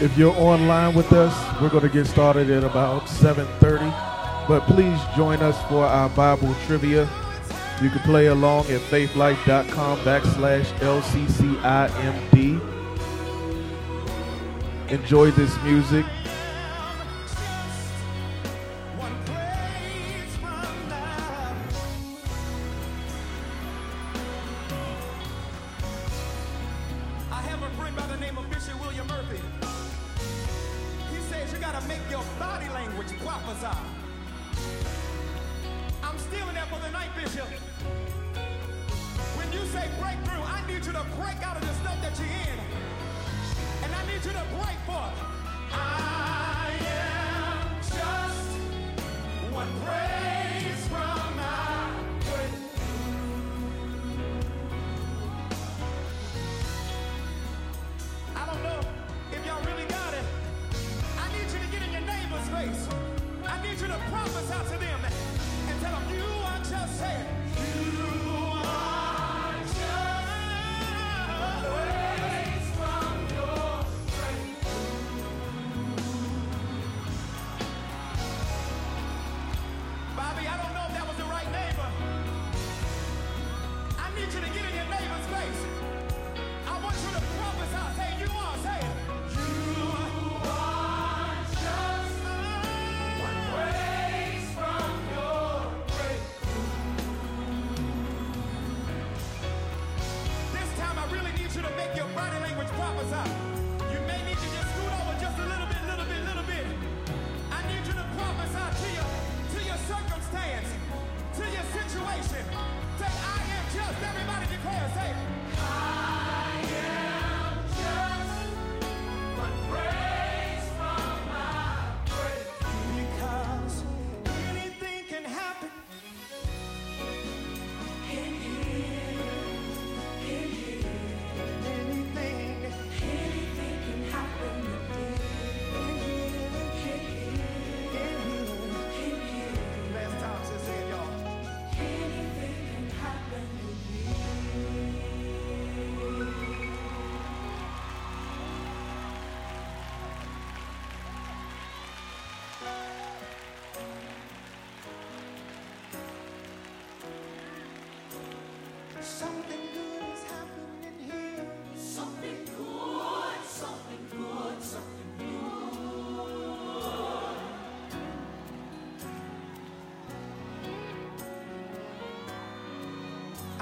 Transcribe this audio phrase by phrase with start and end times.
[0.00, 3.92] If you're online with us, we're going to get started at about 7:30.
[4.48, 7.06] But please join us for our Bible trivia.
[7.82, 12.60] You can play along at faithlife.com backslash LCCIMD.
[14.90, 16.06] Enjoy this music.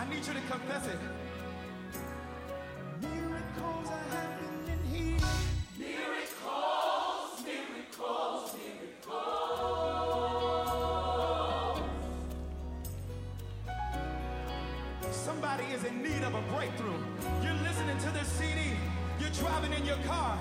[0.09, 0.99] I need you to confess it.
[3.03, 5.19] Miracles are happening here.
[5.77, 9.29] Miracles, miracles, miracles.
[15.11, 16.97] Somebody is in need of a breakthrough.
[17.43, 18.79] You're listening to this CD.
[19.21, 20.39] You're driving in your car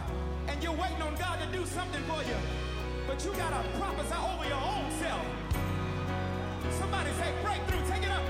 [0.48, 2.38] and you're waiting on God to do something for you.
[3.06, 5.26] But you gotta prophesy over your own self.
[6.80, 8.27] Somebody say breakthrough, take it up.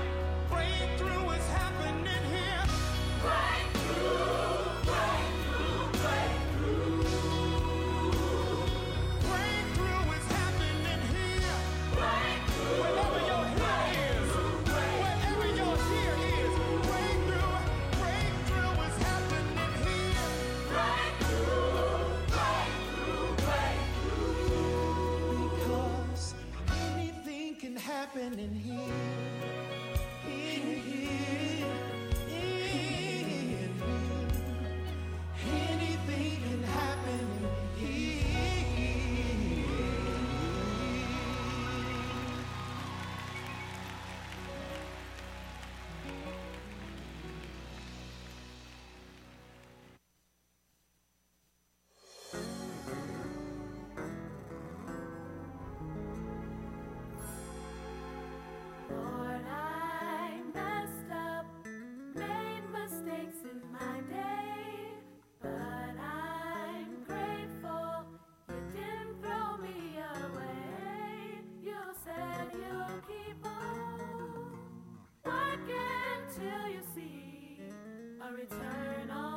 [78.36, 79.27] return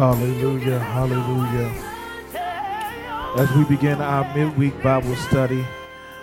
[0.00, 0.78] Hallelujah.
[0.78, 1.70] Hallelujah.
[3.36, 5.62] As we begin our midweek Bible study,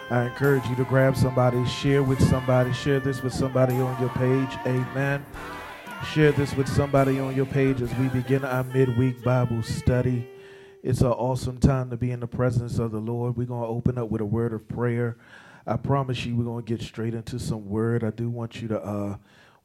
[0.09, 4.09] I encourage you to grab somebody, share with somebody, share this with somebody on your
[4.09, 4.49] page.
[4.65, 5.23] Amen.
[6.11, 10.27] Share this with somebody on your page as we begin our midweek Bible study.
[10.81, 13.37] It's an awesome time to be in the presence of the Lord.
[13.37, 15.17] We're going to open up with a word of prayer.
[15.67, 18.03] I promise you, we're going to get straight into some word.
[18.03, 19.17] I do want you to uh,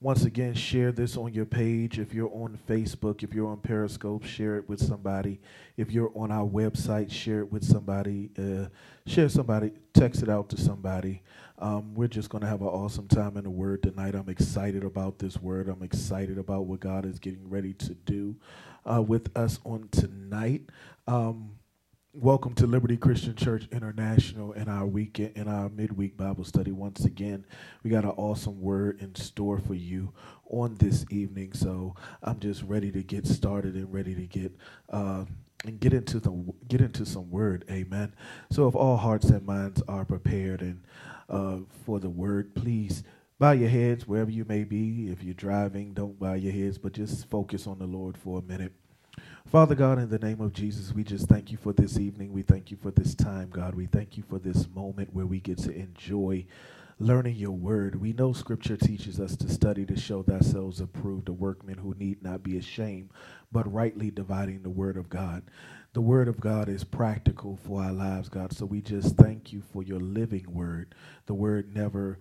[0.03, 2.01] once again, share this on your page.
[2.01, 5.41] If you're on Facebook, if you're on Periscope, share it with somebody.
[5.77, 8.31] If you're on our website, share it with somebody.
[8.37, 8.67] Uh,
[9.07, 11.23] share somebody, text it out to somebody.
[11.59, 14.17] Um, we're just going to have an awesome time in the Word tonight.
[14.17, 15.69] I'm excited about this Word.
[15.69, 18.35] I'm excited about what God is getting ready to do
[18.85, 20.63] uh, with us on tonight.
[21.07, 21.53] Um,
[22.15, 26.71] Welcome to Liberty Christian Church International in our weekend in our midweek Bible study.
[26.71, 27.47] Once again,
[27.83, 30.13] we got an awesome word in store for you
[30.51, 31.55] on this evening.
[31.55, 34.53] So I'm just ready to get started and ready to get
[34.91, 35.25] uh,
[35.65, 37.65] and get into the get into some word.
[37.71, 38.15] Amen.
[38.51, 40.85] So if all hearts and minds are prepared and
[41.31, 43.05] uh, for the word, please
[43.39, 45.11] bow your heads wherever you may be.
[45.11, 48.43] If you're driving, don't bow your heads, but just focus on the Lord for a
[48.43, 48.75] minute.
[49.47, 52.33] Father God, in the name of Jesus, we just thank you for this evening.
[52.33, 53.75] We thank you for this time, God.
[53.75, 56.47] We thank you for this moment where we get to enjoy
[56.99, 58.01] learning your word.
[58.01, 62.23] We know scripture teaches us to study to show ourselves approved, a workman who need
[62.23, 63.11] not be ashamed,
[63.51, 65.43] but rightly dividing the word of God.
[65.95, 68.55] The word of God is practical for our lives, God.
[68.55, 70.95] So we just thank you for your living word.
[71.27, 72.19] The word never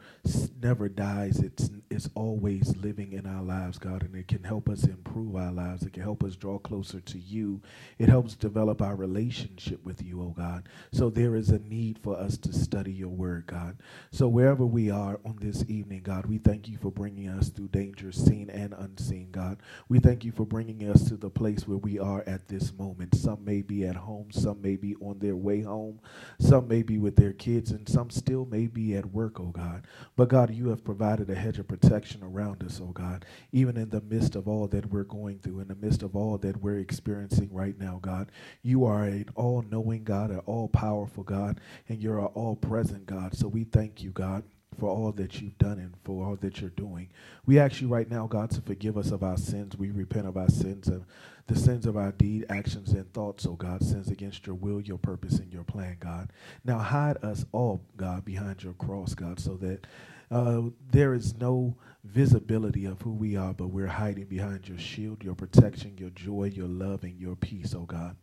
[0.62, 1.40] never dies.
[1.40, 5.54] It's it's always living in our lives, God, and it can help us improve our
[5.54, 5.84] lives.
[5.84, 7.62] It can help us draw closer to you.
[7.98, 10.68] It helps develop our relationship with you, oh God.
[10.92, 13.78] So there is a need for us to study your word, God.
[14.12, 17.70] So wherever we are on this evening, God, we thank you for bringing us through
[17.70, 19.60] dangers seen and unseen, God.
[19.88, 23.16] We thank you for bringing us to the place where we are at this moment.
[23.16, 26.00] Some may be at home, some may be on their way home,
[26.39, 29.88] some may be with their kids, and some still may be at work, oh God.
[30.15, 33.89] But God, you have provided a hedge of protection around us, oh God, even in
[33.89, 36.80] the midst of all that we're going through, in the midst of all that we're
[36.80, 38.32] experiencing right now, God.
[38.63, 43.06] You are an all knowing God, an all powerful God, and you're an all present
[43.06, 43.36] God.
[43.36, 44.44] So we thank you, God
[44.80, 47.10] for all that you've done and for all that you're doing.
[47.46, 49.75] We ask you right now, God, to forgive us of our sins.
[49.75, 51.03] We repent of our sins and
[51.51, 54.98] the sins of our deed, actions, and thoughts, oh God, sins against your will, your
[54.98, 56.31] purpose, and your plan, God.
[56.63, 59.86] Now hide us all, God, behind your cross, God, so that
[60.31, 65.25] uh, there is no visibility of who we are, but we're hiding behind your shield,
[65.25, 68.15] your protection, your joy, your love, and your peace, oh God.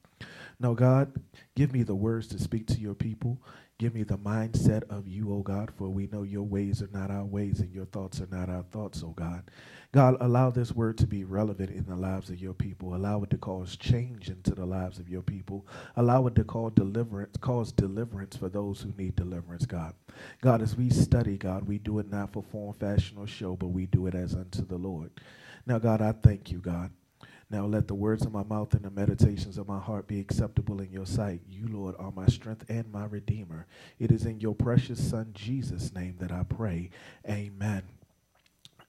[0.58, 1.12] Now, God,
[1.54, 3.40] give me the words to speak to your people.
[3.78, 7.12] Give me the mindset of you, O God, for we know your ways are not
[7.12, 9.48] our ways and your thoughts are not our thoughts, O God.
[9.90, 12.94] God, allow this word to be relevant in the lives of your people.
[12.94, 15.66] Allow it to cause change into the lives of your people.
[15.96, 19.94] Allow it to call deliverance, cause deliverance for those who need deliverance, God.
[20.42, 23.68] God, as we study, God, we do it not for form, fashion, or show, but
[23.68, 25.10] we do it as unto the Lord.
[25.66, 26.90] Now, God, I thank you, God.
[27.50, 30.82] Now let the words of my mouth and the meditations of my heart be acceptable
[30.82, 31.40] in your sight.
[31.48, 33.66] You, Lord, are my strength and my redeemer.
[33.98, 36.90] It is in your precious Son, Jesus' name, that I pray.
[37.26, 37.84] Amen.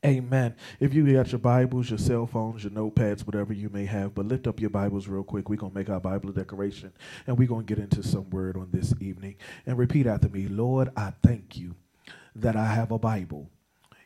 [0.06, 0.56] Amen.
[0.80, 4.28] If you got your Bibles, your cell phones, your notepads, whatever you may have, but
[4.28, 5.50] lift up your Bibles real quick.
[5.50, 6.94] We're going to make our Bible decoration
[7.28, 9.36] and we're going to get into some word on this evening.
[9.66, 11.76] And repeat after me Lord, I thank you
[12.34, 13.50] that I have a Bible.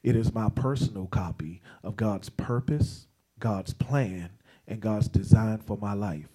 [0.02, 3.06] It is my personal copy of God's purpose,
[3.38, 4.32] God's plan,
[4.68, 6.28] and God's design for my life.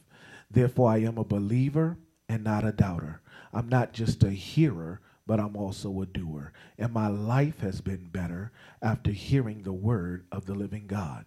[0.49, 1.99] Therefore, I am a believer
[2.29, 3.23] and not a doubter.
[3.53, 6.53] I'm not just a hearer, but I'm also a doer.
[6.79, 8.51] And my life has been better
[8.83, 11.27] after hearing the word of the living God.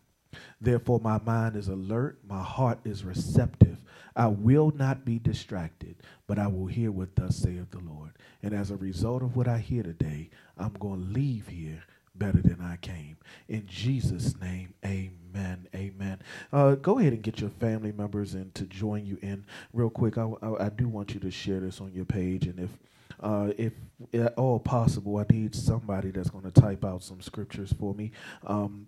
[0.59, 3.77] Therefore, my mind is alert, my heart is receptive.
[4.15, 8.11] I will not be distracted, but I will hear what thus saith the Lord.
[8.41, 11.83] And as a result of what I hear today, I'm going to leave here
[12.15, 13.17] better than I came.
[13.47, 15.67] In Jesus' name, amen.
[15.75, 16.19] Amen.
[16.51, 20.17] Uh, go ahead and get your family members in to join you in real quick.
[20.17, 22.47] I, I, I do want you to share this on your page.
[22.47, 22.69] And if
[23.21, 23.73] uh, if
[24.13, 28.11] at all possible, I need somebody that's going to type out some scriptures for me.
[28.45, 28.87] Um,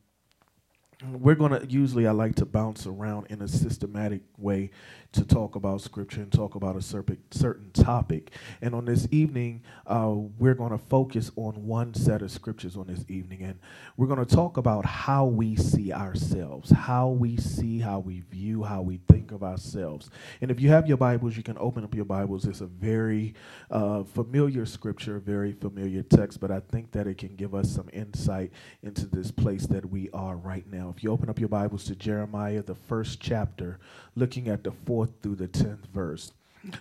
[1.11, 4.71] we're going to usually I like to bounce around in a systematic way
[5.13, 8.31] to talk about scripture and talk about a certain topic.
[8.61, 12.87] And on this evening, uh, we're going to focus on one set of scriptures on
[12.87, 13.43] this evening.
[13.43, 13.59] And
[13.97, 18.63] we're going to talk about how we see ourselves, how we see, how we view,
[18.63, 20.09] how we think of ourselves.
[20.41, 22.45] And if you have your Bibles, you can open up your Bibles.
[22.45, 23.35] It's a very
[23.69, 27.89] uh, familiar scripture, very familiar text, but I think that it can give us some
[27.93, 28.51] insight
[28.81, 31.95] into this place that we are right now If you open up your Bibles to
[31.95, 33.79] Jeremiah, the first chapter,
[34.15, 36.31] looking at the fourth through the tenth verse.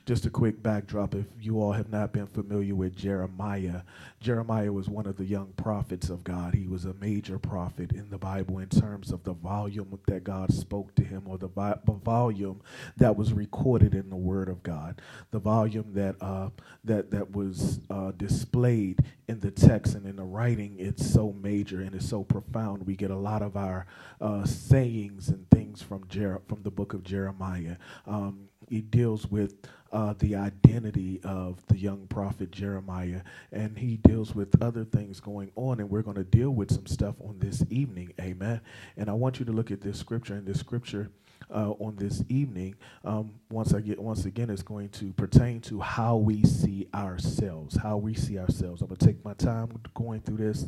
[0.07, 3.83] Just a quick backdrop if you all have not been familiar with Jeremiah.
[4.21, 6.55] Jeremiah was one of the young prophets of God.
[6.55, 10.53] He was a major prophet in the Bible in terms of the volume that God
[10.53, 12.61] spoke to him or the vi- volume
[12.97, 15.01] that was recorded in the Word of God,
[15.33, 16.51] the volume that uh,
[16.85, 20.77] that that was uh, displayed in the text and in the writing.
[20.79, 22.87] It's so major and it's so profound.
[22.87, 23.87] We get a lot of our
[24.21, 27.77] uh, sayings and things from Jer- from the book of Jeremiah.
[28.07, 29.55] Um, he deals with
[29.93, 33.21] uh, the identity of the young prophet Jeremiah,
[33.53, 35.81] and he deals with other things going on.
[35.81, 38.13] And we're going to deal with some stuff on this evening.
[38.21, 38.61] Amen.
[38.97, 41.11] And I want you to look at this scripture, and this scripture
[41.55, 45.81] uh, on this evening, um, once I get once again, is going to pertain to
[45.81, 47.77] how we see ourselves.
[47.77, 48.81] How we see ourselves.
[48.81, 50.67] I'm going to take my time going through this.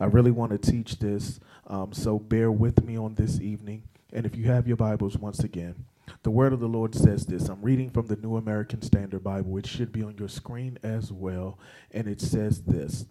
[0.00, 3.82] I really want to teach this, um, so bear with me on this evening.
[4.12, 5.74] And if you have your Bibles, once again.
[6.22, 7.48] The word of the Lord says this.
[7.48, 11.12] I'm reading from the New American Standard Bible, which should be on your screen as
[11.12, 11.58] well.
[11.90, 13.06] And it says this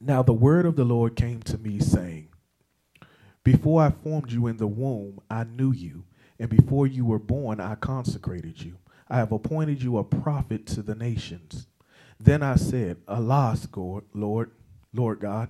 [0.00, 2.28] Now the word of the Lord came to me, saying,
[3.44, 6.04] Before I formed you in the womb, I knew you,
[6.38, 8.78] and before you were born, I consecrated you.
[9.08, 11.66] I have appointed you a prophet to the nations.
[12.18, 14.50] Then I said, Alas, Lord,
[14.94, 15.48] Lord God,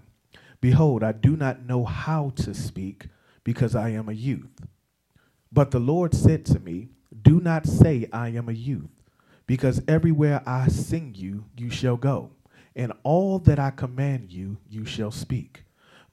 [0.61, 3.09] behold, I do not know how to speak,
[3.45, 4.67] because I am a youth.
[5.53, 6.89] But the Lord said to me,
[7.23, 8.91] Do not say, I am a youth,
[9.47, 12.31] because everywhere I sing you, you shall go,
[12.75, 15.65] and all that I command you, you shall speak.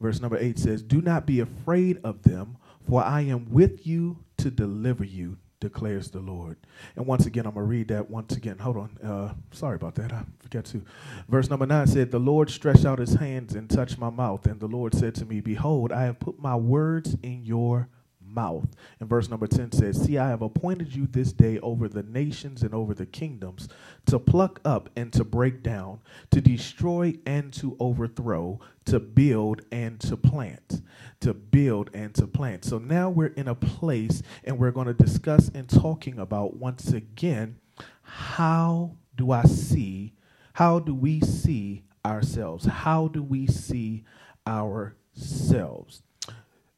[0.01, 4.17] Verse number eight says, Do not be afraid of them, for I am with you
[4.37, 6.57] to deliver you, declares the Lord.
[6.95, 8.57] And once again, I'm going to read that once again.
[8.57, 8.97] Hold on.
[9.03, 10.11] Uh, sorry about that.
[10.13, 10.81] I forgot to.
[11.27, 14.45] Verse number nine said, The Lord stretched out his hands and touched my mouth.
[14.45, 17.89] And the Lord said to me, Behold, I have put my words in your
[18.33, 18.67] mouth.
[18.99, 22.63] And verse number 10 says, See, I have appointed you this day over the nations
[22.63, 23.67] and over the kingdoms
[24.05, 25.99] to pluck up and to break down,
[26.31, 30.81] to destroy and to overthrow, to build and to plant.
[31.21, 32.65] To build and to plant.
[32.65, 36.93] So now we're in a place and we're going to discuss and talking about once
[36.93, 37.57] again
[38.01, 40.13] how do I see,
[40.53, 42.65] how do we see ourselves?
[42.65, 44.03] How do we see
[44.47, 46.01] ourselves?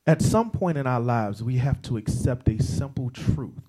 [0.07, 3.61] At some point in our lives, we have to accept a simple truth.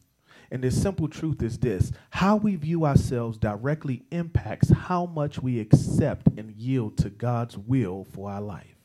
[0.51, 5.61] And this simple truth is this how we view ourselves directly impacts how much we
[5.61, 8.77] accept and yield to God's will for our life.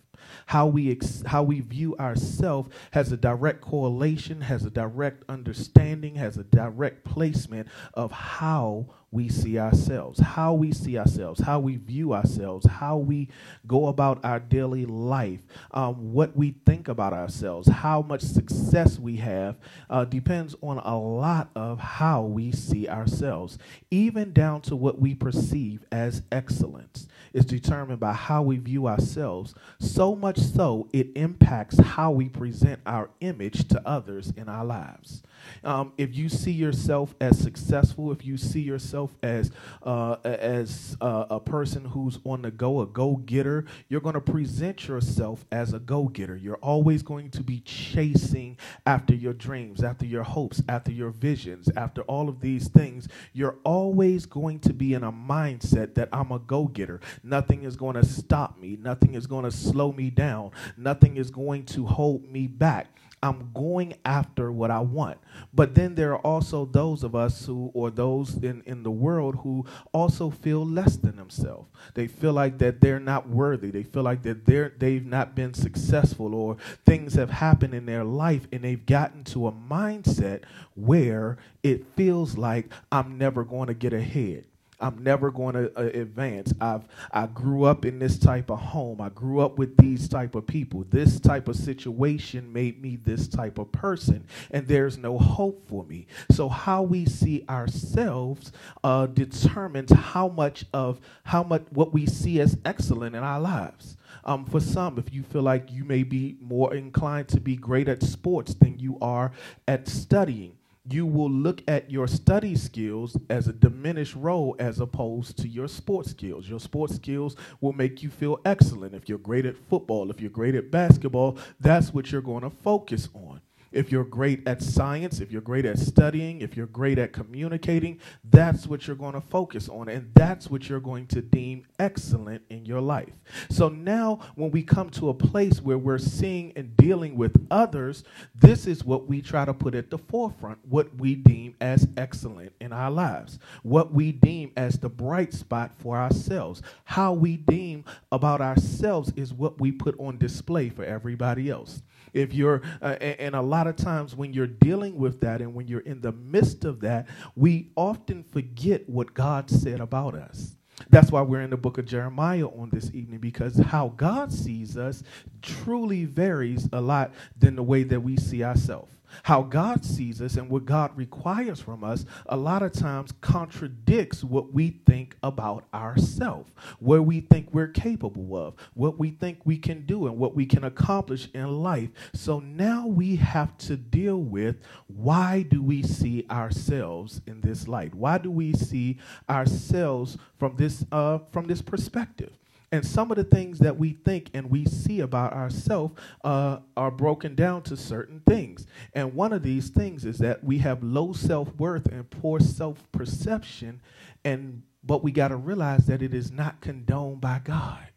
[0.47, 6.15] How we, ex- how we view ourselves has a direct correlation, has a direct understanding,
[6.15, 11.77] has a direct placement of how we see ourselves, how we see ourselves, how we
[11.77, 13.29] view ourselves, how we
[13.65, 15.39] go about our daily life,
[15.71, 19.55] um, what we think about ourselves, how much success we have
[19.89, 23.57] uh, depends on a lot of how we see ourselves,
[23.91, 29.53] even down to what we perceive as excellence is determined by how we view ourselves,
[29.79, 35.24] so much so it impacts how we present our image to others in our lives.
[35.63, 39.51] Um, if you see yourself as successful, if you see yourself as
[39.84, 44.22] uh, as uh, a person who's on the go, a go getter, you're going to
[44.22, 46.36] present yourself as a go getter.
[46.36, 51.69] You're always going to be chasing after your dreams, after your hopes, after your visions,
[51.75, 53.07] after all of these things.
[53.34, 57.00] You're always going to be in a mindset that I'm a go getter.
[57.27, 58.77] Nothing is going to stop me.
[58.81, 60.51] Nothing is going to slow me down.
[60.77, 62.88] Nothing is going to hold me back.
[63.22, 65.17] I'm going after what I want.
[65.53, 69.39] But then there are also those of us who, or those in, in the world
[69.43, 71.67] who also feel less than themselves.
[71.96, 73.72] They feel like that they're not worthy.
[73.72, 78.04] They feel like that they're, they've not been successful or things have happened in their
[78.04, 80.43] life and they've gotten to a mindset
[80.75, 84.45] where it feels like I'm never going to get ahead.
[84.79, 86.53] I'm never going to uh, advance.
[86.61, 89.01] I've I grew up in this type of home.
[89.01, 90.85] I grew up with these type of people.
[90.89, 95.83] This type of situation made me this type of person, and there's no hope for
[95.85, 96.07] me.
[96.31, 98.51] So how we see ourselves
[98.83, 103.97] uh, determines how much of how much what we see as excellent in our lives.
[104.23, 107.87] Um, for some, if you feel like you may be more inclined to be great
[107.87, 109.31] at sports than you are
[109.67, 110.57] at studying
[110.89, 115.67] you will look at your study skills as a diminished role as opposed to your
[115.67, 116.47] sports skills.
[116.47, 118.93] Your sports skills will make you feel excellent.
[118.93, 122.50] If you're great at football, if you're great at basketball, that's what you're going to
[122.50, 123.41] focus on.
[123.71, 127.99] If you're great at science, if you're great at studying, if you're great at communicating,
[128.30, 129.89] that's what you're going to focus on.
[129.89, 133.13] And that's what you're going to deem excellent in your life.
[133.49, 138.03] So now, when we come to a place where we're seeing and dealing with others,
[138.36, 142.51] this is what we try to put at the forefront what we deem as excellent
[142.60, 146.62] in our lives, what we deem as the bright spot for ourselves.
[146.86, 151.82] How we deem about ourselves is what we put on display for everybody else
[152.17, 155.53] if you're uh, and, and, a lot of times when you're dealing with that and
[155.53, 160.56] when you're in the midst of that we often forget what god said about us.
[160.89, 164.77] That's why we're in the book of jeremiah on this evening because how god sees
[164.77, 165.03] us
[165.41, 170.36] truly varies a lot than the way that we see ourselves how God sees us
[170.36, 175.65] and what God requires from us a lot of times contradicts what we think about
[175.74, 180.36] ourselves, where we think we're capable of, what we think we can do, and what
[180.36, 181.89] we can accomplish in life.
[182.13, 187.93] So now we have to deal with why do we see ourselves in this light?
[187.96, 188.98] Why do we see
[189.30, 192.32] ourselves from this uh, from this perspective?
[192.71, 196.91] And some of the things that we think and we see about ourselves uh, are
[196.91, 198.67] broken down to certain things.
[198.93, 202.84] And one of these things is that we have low self worth and poor self
[202.91, 203.82] perception.
[204.25, 207.88] And but we got to realize that it is not condoned by God.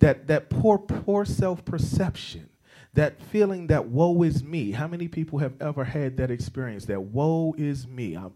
[0.00, 2.48] That that poor poor self perception,
[2.94, 4.72] that feeling that woe is me.
[4.72, 6.86] How many people have ever had that experience?
[6.86, 8.16] That woe is me.
[8.16, 8.34] I'm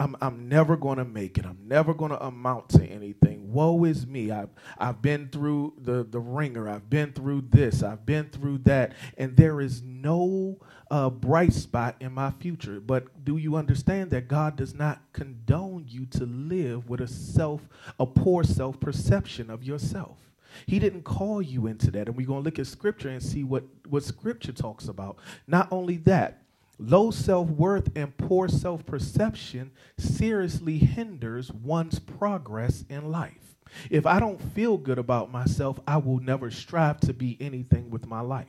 [0.00, 1.44] I'm, I'm never going to make it.
[1.44, 3.52] I'm never going to amount to anything.
[3.52, 4.30] Woe is me.
[4.30, 6.68] I've, I've been through the, the ringer.
[6.68, 7.82] I've been through this.
[7.82, 8.92] I've been through that.
[9.16, 12.80] And there is no uh, bright spot in my future.
[12.80, 17.62] But do you understand that God does not condone you to live with a self,
[17.98, 20.18] a poor self perception of yourself?
[20.66, 22.06] He didn't call you into that.
[22.06, 25.18] And we're going to look at scripture and see what, what scripture talks about.
[25.46, 26.42] Not only that,
[26.78, 33.56] Low self worth and poor self perception seriously hinders one's progress in life.
[33.90, 38.06] If I don't feel good about myself, I will never strive to be anything with
[38.06, 38.46] my life.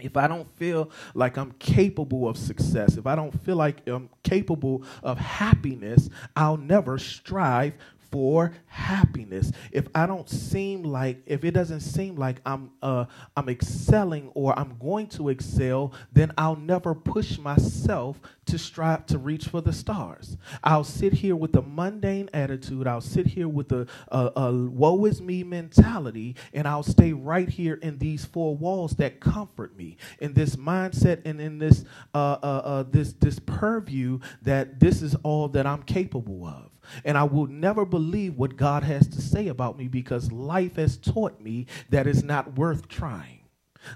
[0.00, 4.10] If I don't feel like I'm capable of success, if I don't feel like I'm
[4.22, 7.74] capable of happiness, I'll never strive
[8.16, 9.52] for happiness.
[9.72, 13.04] If I don't seem like, if it doesn't seem like I'm uh,
[13.36, 19.18] I'm excelling or I'm going to excel, then I'll never push myself to strive to
[19.18, 20.38] reach for the stars.
[20.64, 22.86] I'll sit here with a mundane attitude.
[22.86, 27.50] I'll sit here with a, a, a woe is me mentality, and I'll stay right
[27.50, 32.38] here in these four walls that comfort me, in this mindset and in this uh,
[32.42, 36.70] uh, uh this this purview that this is all that I'm capable of.
[37.04, 40.96] And I will never believe what God has to say about me because life has
[40.96, 43.40] taught me that it's not worth trying.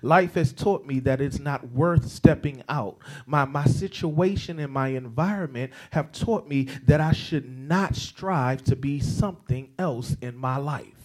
[0.03, 2.99] Life has taught me that it's not worth stepping out.
[3.27, 8.77] My, my situation and my environment have taught me that I should not strive to
[8.77, 11.00] be something else in my life.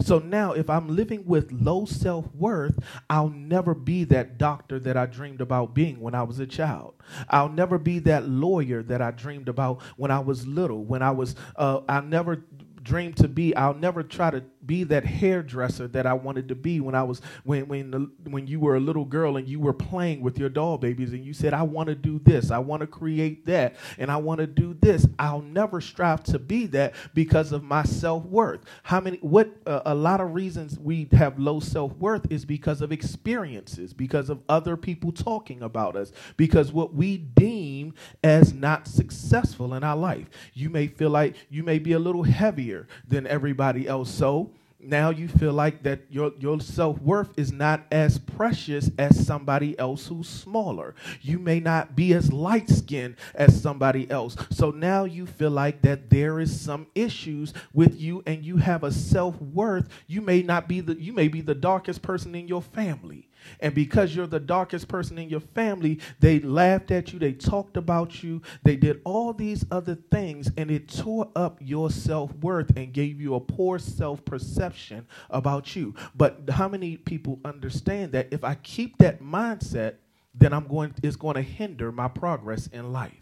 [0.00, 2.78] So now, if I'm living with low self worth,
[3.10, 6.94] I'll never be that doctor that I dreamed about being when I was a child.
[7.28, 10.84] I'll never be that lawyer that I dreamed about when I was little.
[10.84, 12.44] When I was, uh, I'll never
[12.82, 13.54] dream to be.
[13.54, 17.20] I'll never try to be that hairdresser that I wanted to be when I was
[17.44, 20.48] when when the, when you were a little girl and you were playing with your
[20.48, 23.76] doll babies and you said I want to do this, I want to create that,
[23.98, 25.06] and I want to do this.
[25.18, 28.60] I'll never strive to be that because of my self-worth.
[28.82, 32.92] How many what uh, a lot of reasons we have low self-worth is because of
[32.92, 39.74] experiences, because of other people talking about us, because what we deem as not successful
[39.74, 40.28] in our life.
[40.54, 42.71] You may feel like you may be a little heavier
[43.06, 44.10] than everybody else.
[44.10, 44.50] So
[44.82, 50.08] now you feel like that your, your self-worth is not as precious as somebody else
[50.08, 50.94] who's smaller.
[51.20, 54.36] You may not be as light-skinned as somebody else.
[54.50, 58.82] So now you feel like that there is some issues with you and you have
[58.82, 59.88] a self-worth.
[60.08, 63.28] You may not be the you may be the darkest person in your family
[63.60, 67.76] and because you're the darkest person in your family, they laughed at you, they talked
[67.76, 72.76] about you, they did all these other things, and it tore up your self worth
[72.76, 75.94] and gave you a poor self perception about you.
[76.14, 79.94] But how many people understand that if I keep that mindset,
[80.34, 83.12] then I'm going, it's going to hinder my progress in life.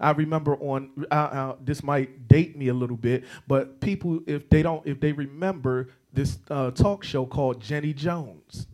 [0.00, 4.48] I remember on uh, uh, this might date me a little bit, but people if
[4.50, 8.66] they don't if they remember this uh, talk show called Jenny Jones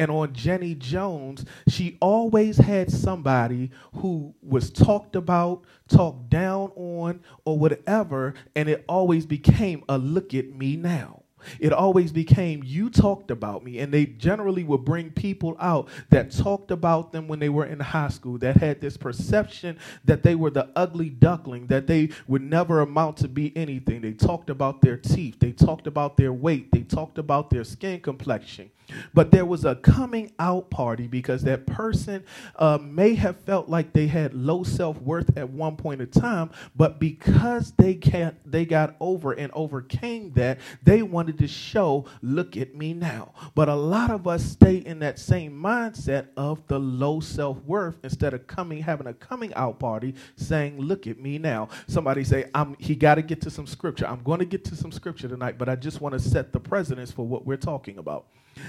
[0.00, 7.20] and on Jenny Jones, she always had somebody who was talked about, talked down on,
[7.44, 11.24] or whatever, and it always became a look at me now.
[11.58, 13.78] It always became, you talked about me.
[13.78, 17.80] And they generally would bring people out that talked about them when they were in
[17.80, 22.42] high school, that had this perception that they were the ugly duckling, that they would
[22.42, 24.00] never amount to be anything.
[24.00, 28.00] They talked about their teeth, they talked about their weight, they talked about their skin
[28.00, 28.70] complexion.
[29.14, 32.24] But there was a coming out party because that person
[32.56, 36.50] uh, may have felt like they had low self worth at one point in time,
[36.76, 42.56] but because they can't, they got over and overcame that, they wanted to show, look
[42.56, 43.32] at me now.
[43.54, 47.98] But a lot of us stay in that same mindset of the low self worth
[48.04, 51.68] instead of coming having a coming out party, saying, look at me now.
[51.86, 52.76] Somebody say, I'm.
[52.78, 54.06] He got to get to some scripture.
[54.06, 56.60] I'm going to get to some scripture tonight, but I just want to set the
[56.60, 58.26] precedence for what we're talking about.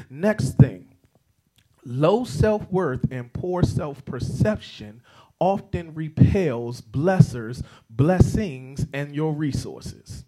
[0.09, 0.87] Next thing
[1.85, 5.01] low self worth and poor self perception
[5.39, 10.23] often repels blessers, blessings, and your resources.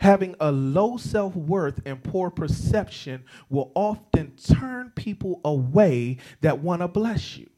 [0.00, 6.82] Having a low self worth and poor perception will often turn people away that want
[6.82, 7.48] to bless you.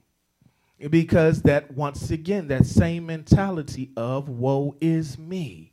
[0.90, 5.67] Because that, once again, that same mentality of woe is me.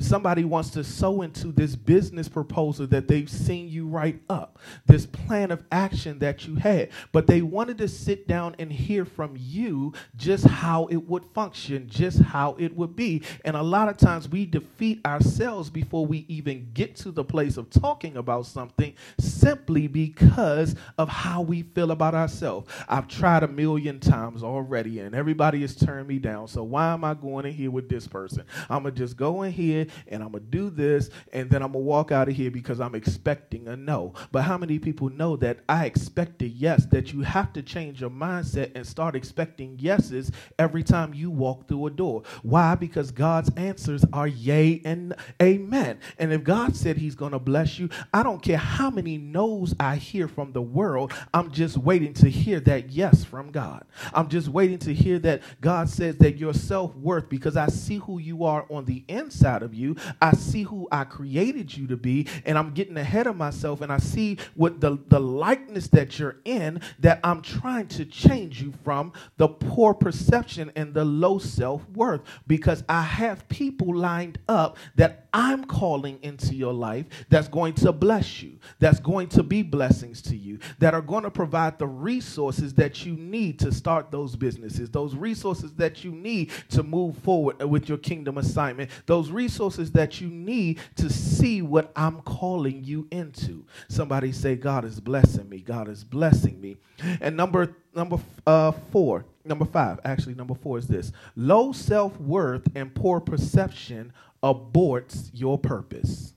[0.00, 5.06] Somebody wants to sow into this business proposal that they've seen you write up, this
[5.06, 9.34] plan of action that you had, but they wanted to sit down and hear from
[9.36, 13.22] you just how it would function, just how it would be.
[13.44, 17.56] And a lot of times we defeat ourselves before we even get to the place
[17.56, 22.68] of talking about something simply because of how we feel about ourselves.
[22.88, 26.48] I've tried a million times already, and everybody has turned me down.
[26.48, 28.44] So why am I going in here with this person?
[28.68, 31.62] I'm going to just go in here and I'm going to do this and then
[31.62, 34.14] I'm going to walk out of here because I'm expecting a no.
[34.32, 38.00] But how many people know that I expect a yes, that you have to change
[38.00, 42.22] your mindset and start expecting yeses every time you walk through a door?
[42.42, 42.74] Why?
[42.74, 45.98] Because God's answers are yay and amen.
[46.18, 49.74] And if God said he's going to bless you, I don't care how many no's
[49.78, 53.84] I hear from the world, I'm just waiting to hear that yes from God.
[54.12, 57.98] I'm just waiting to hear that God says that your self worth, because I see
[57.98, 59.96] who you are on the inside inside of you.
[60.22, 63.92] I see who I created you to be, and I'm getting ahead of myself, and
[63.92, 68.72] I see what the, the likeness that you're in that I'm trying to change you
[68.82, 74.78] from the poor perception and the low self worth because I have people lined up
[74.94, 79.62] that I'm calling into your life that's going to bless you, that's going to be
[79.62, 84.10] blessings to you, that are going to provide the resources that you need to start
[84.10, 89.15] those businesses, those resources that you need to move forward with your kingdom assignment, those
[89.24, 93.64] resources that you need to see what I'm calling you into.
[93.88, 95.58] Somebody say, God is blessing me.
[95.60, 96.76] God is blessing me.
[97.20, 102.66] And number number uh, four, number five, actually number four is this: low self worth
[102.74, 106.34] and poor perception aborts your purpose.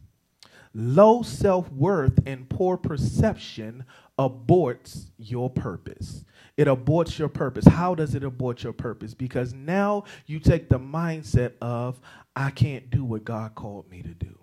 [0.73, 3.85] Low self worth and poor perception
[4.17, 6.25] aborts your purpose.
[6.59, 7.65] It aborts your purpose.
[7.65, 9.13] How does it abort your purpose?
[9.13, 12.01] Because now you take the mindset of,
[12.35, 14.37] I can't do what God called me to do.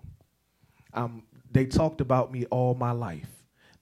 [0.95, 3.29] Um, they talked about me all my life.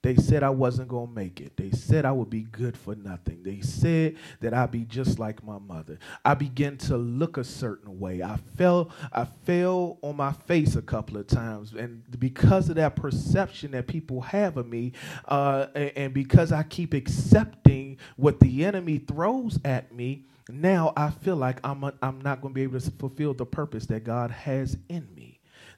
[0.06, 1.58] They said I wasn't going to make it.
[1.58, 3.42] They said I would be good for nothing.
[3.42, 5.98] They said that I'd be just like my mother.
[6.24, 8.22] I began to look a certain way.
[8.22, 12.96] I fell I fell on my face a couple of times and because of that
[12.96, 14.92] perception that people have of me
[15.28, 21.10] uh, and, and because I keep accepting what the enemy throws at me, now I
[21.10, 24.04] feel like I'm, a, I'm not going to be able to fulfill the purpose that
[24.04, 25.15] God has in me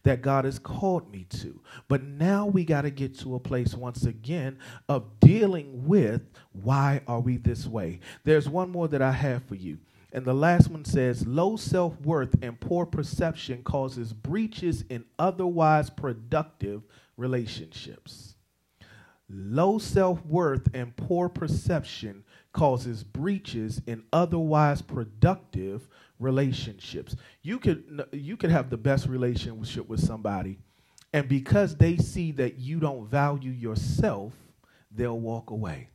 [0.07, 1.59] that God has called me to.
[1.89, 6.21] But now we got to get to a place once again of dealing with
[6.53, 7.99] why are we this way.
[8.23, 9.79] There's one more that I have for you.
[10.13, 15.89] And the last one says low self worth and poor perception causes breaches in otherwise
[15.89, 16.83] productive
[17.17, 18.35] relationships.
[19.29, 27.15] Low self worth and poor perception causes breaches in otherwise productive relationships.
[27.41, 30.59] You could you could have the best relationship with somebody
[31.13, 34.33] and because they see that you don't value yourself,
[34.91, 35.89] they'll walk away.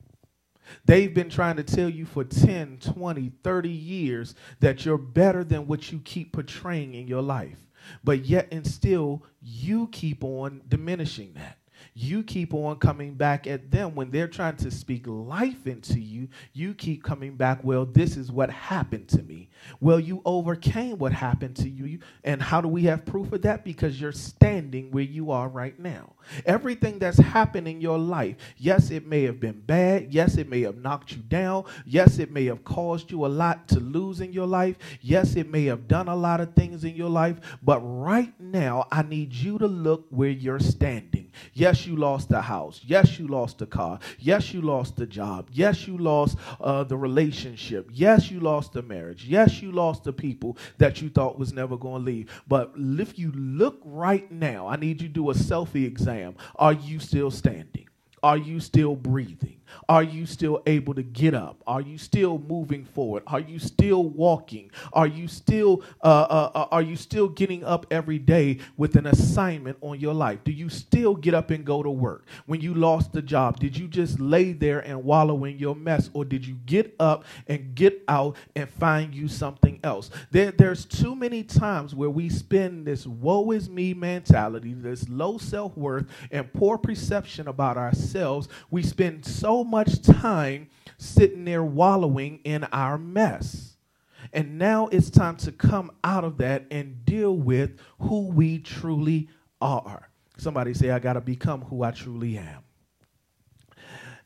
[0.84, 5.66] They've been trying to tell you for 10, 20, 30 years that you're better than
[5.66, 7.58] what you keep portraying in your life.
[8.04, 11.58] But yet and still you keep on diminishing that
[11.94, 16.28] you keep on coming back at them when they're trying to speak life into you.
[16.52, 19.50] You keep coming back, well, this is what happened to me.
[19.80, 21.98] Well, you overcame what happened to you.
[22.24, 23.64] And how do we have proof of that?
[23.64, 26.14] Because you're standing where you are right now.
[26.46, 30.12] Everything that's happened in your life, yes, it may have been bad.
[30.12, 31.64] Yes, it may have knocked you down.
[31.84, 34.76] Yes, it may have caused you a lot to lose in your life.
[35.00, 37.38] Yes, it may have done a lot of things in your life.
[37.62, 41.32] But right now, I need you to look where you're standing.
[41.52, 42.80] Yes, you lost the house.
[42.84, 43.98] Yes, you lost the car.
[44.18, 45.48] Yes, you lost the job.
[45.52, 47.88] Yes, you lost uh, the relationship.
[47.92, 49.24] Yes, you lost the marriage.
[49.24, 52.42] Yes, you lost the people that you thought was never going to leave.
[52.46, 56.36] But if you look right now, I need you to do a selfie exam.
[56.56, 57.88] Are you still standing?
[58.22, 59.61] Are you still breathing?
[59.88, 61.62] Are you still able to get up?
[61.66, 63.22] Are you still moving forward?
[63.26, 64.70] Are you still walking?
[64.92, 69.06] Are you still uh, uh, uh, are you still getting up every day with an
[69.06, 70.40] assignment on your life?
[70.44, 72.26] Do you still get up and go to work?
[72.46, 76.10] When you lost the job, did you just lay there and wallow in your mess,
[76.12, 80.10] or did you get up and get out and find you something else?
[80.30, 85.38] There, there's too many times where we spend this woe is me mentality, this low
[85.38, 88.48] self worth, and poor perception about ourselves.
[88.70, 93.76] We spend so much time sitting there wallowing in our mess.
[94.32, 99.28] And now it's time to come out of that and deal with who we truly
[99.60, 100.08] are.
[100.36, 102.62] Somebody say, I got to become who I truly am.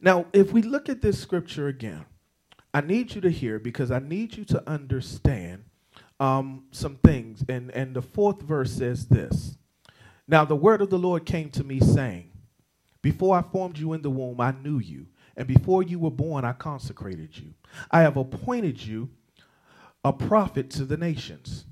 [0.01, 2.05] Now, if we look at this scripture again,
[2.73, 5.65] I need you to hear because I need you to understand
[6.21, 7.45] um, some things.
[7.49, 9.57] And, and the fourth verse says this
[10.29, 12.31] Now the word of the Lord came to me, saying,
[13.03, 15.07] Before I formed you in the womb, I knew you.
[15.37, 17.55] And before you were born, I consecrated you.
[17.91, 19.11] I have appointed you
[20.05, 21.67] a prophet to the nations.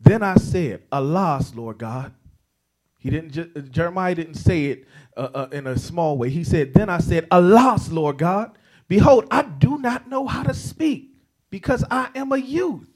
[0.00, 2.12] Then I said, Alas, Lord God.
[2.98, 3.70] He didn't.
[3.70, 6.28] Jeremiah didn't say it uh, uh, in a small way.
[6.28, 8.58] He said, "Then I said, Alas, Lord God,
[8.88, 11.14] behold, I do not know how to speak
[11.50, 12.90] because I am a youth."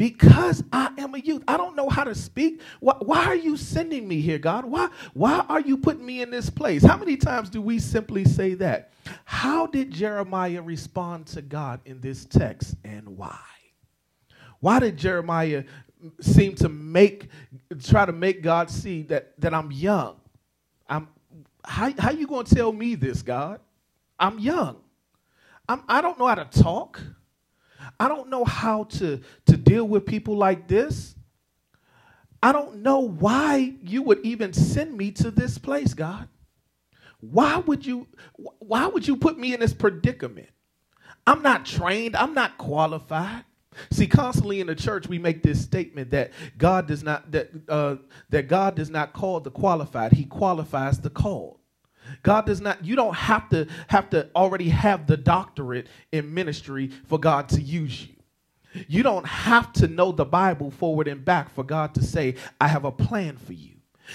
[0.00, 1.44] Because I am a youth.
[1.46, 2.62] I don't know how to speak.
[2.80, 4.64] Why, why, are you sending me here, God?
[4.64, 6.82] Why, why are you putting me in this place?
[6.82, 8.92] How many times do we simply say that?
[9.26, 13.44] How did Jeremiah respond to God in this text and why?
[14.60, 15.64] Why did Jeremiah
[16.18, 17.28] seem to make
[17.82, 20.16] try to make God see that, that I'm young?
[20.88, 21.08] I'm
[21.62, 23.60] how, how you gonna tell me this, God?
[24.18, 24.78] I'm young.
[25.68, 27.02] I'm, I don't know how to talk.
[28.00, 31.14] I don't know how to, to deal with people like this.
[32.42, 36.28] I don't know why you would even send me to this place, God.
[37.20, 38.08] Why would you
[38.60, 40.48] why would you put me in this predicament?
[41.26, 43.44] I'm not trained, I'm not qualified.
[43.92, 47.96] See, constantly in the church, we make this statement that God does not that uh,
[48.30, 51.59] that God does not call the qualified; He qualifies the called.
[52.22, 56.88] God does not, you don't have to have to already have the doctorate in ministry
[57.06, 58.14] for God to use you.
[58.88, 62.68] You don't have to know the Bible forward and back for God to say, I
[62.68, 63.74] have a plan for you.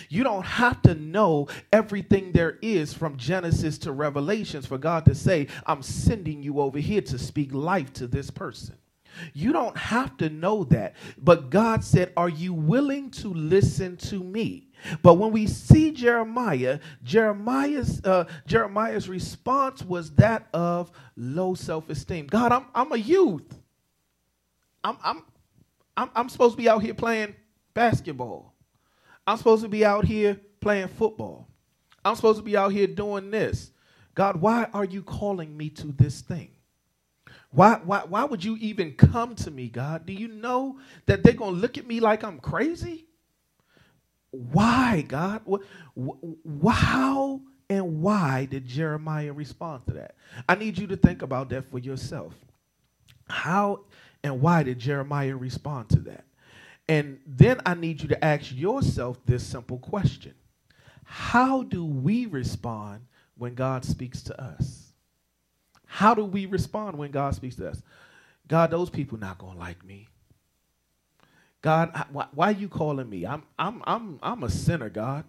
[0.10, 5.16] You don't have to know everything there is from Genesis to Revelations for God to
[5.16, 8.76] say, I'm sending you over here to speak life to this person.
[9.34, 10.96] You don't have to know that.
[11.18, 14.70] But God said, Are you willing to listen to me?
[15.02, 22.28] But when we see Jeremiah, Jeremiah's uh, Jeremiah's response was that of low self-esteem.
[22.28, 23.58] God, I'm I'm a youth.
[24.84, 25.24] I'm I'm
[25.98, 27.36] I'm, I'm supposed to be out here playing
[27.74, 28.54] basketball.
[29.28, 31.48] I'm supposed to be out here playing football.
[32.04, 33.72] I'm supposed to be out here doing this.
[34.14, 36.52] God, why are you calling me to this thing?
[37.56, 40.06] Why, why, why would you even come to me, God?
[40.06, 43.06] Do you know that they're going to look at me like I'm crazy?
[44.32, 45.42] Why, God?
[46.70, 50.16] How and why did Jeremiah respond to that?
[50.50, 52.34] I need you to think about that for yourself.
[53.30, 53.86] How
[54.24, 56.26] and why did Jeremiah respond to that?
[56.90, 60.34] And then I need you to ask yourself this simple question
[61.06, 63.06] How do we respond
[63.38, 64.85] when God speaks to us?
[65.96, 67.82] How do we respond when God speaks to us?
[68.50, 70.10] God, those people not to like me.
[71.62, 73.26] God, why, why, you calling me?
[73.26, 75.24] I'm, I'm, I'm, I'm a sinner, God.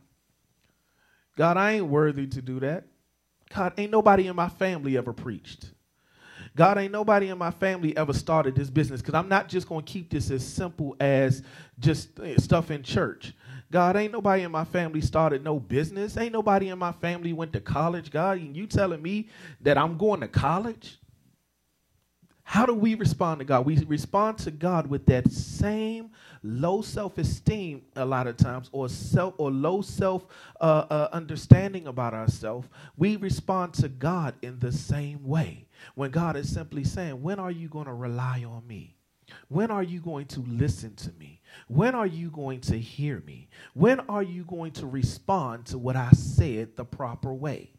[1.37, 2.83] God, I ain't worthy to do that.
[3.55, 5.71] God, ain't nobody in my family ever preached.
[6.57, 9.85] God, ain't nobody in my family ever started this business because I'm not just going
[9.85, 11.45] to keep this as simple as
[11.79, 13.35] just eh, stuff in church.
[13.71, 16.17] God, ain't nobody in my family started no business.
[16.17, 18.11] Ain't nobody in my family went to college.
[18.11, 19.29] God, and you telling me
[19.61, 20.99] that I'm going to college?
[22.45, 23.67] How do we respond to God?
[23.67, 26.11] We respond to God with that same
[26.45, 30.27] low self-esteem a lot of times, or self or low self
[30.61, 32.69] uh, uh, understanding about ourselves.
[32.97, 35.67] We respond to God in the same way.
[35.97, 38.95] When God is simply saying, "When are you going to rely on me?
[39.49, 41.36] When are you going to listen to me?
[41.69, 43.49] When are you going to hear me?
[43.75, 47.71] When are you going to respond to what I said the proper way?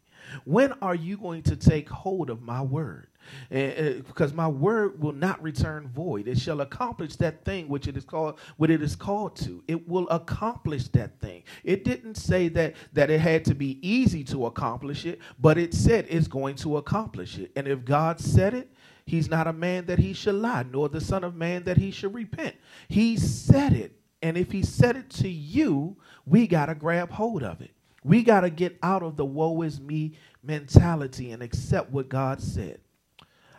[0.44, 3.08] When are you going to take hold of my word?"
[3.50, 6.28] Eh, eh, because my word will not return void.
[6.28, 9.62] It shall accomplish that thing which it is called what it is called to.
[9.68, 11.42] It will accomplish that thing.
[11.64, 15.74] It didn't say that that it had to be easy to accomplish it, but it
[15.74, 17.50] said it's going to accomplish it.
[17.56, 18.70] And if God said it,
[19.08, 21.90] He's not a man that he should lie, nor the Son of Man that he
[21.90, 22.54] should repent.
[22.88, 23.98] He said it.
[24.20, 27.70] And if he said it to you, we got to grab hold of it.
[28.04, 32.42] We got to get out of the woe is me mentality and accept what God
[32.42, 32.80] said.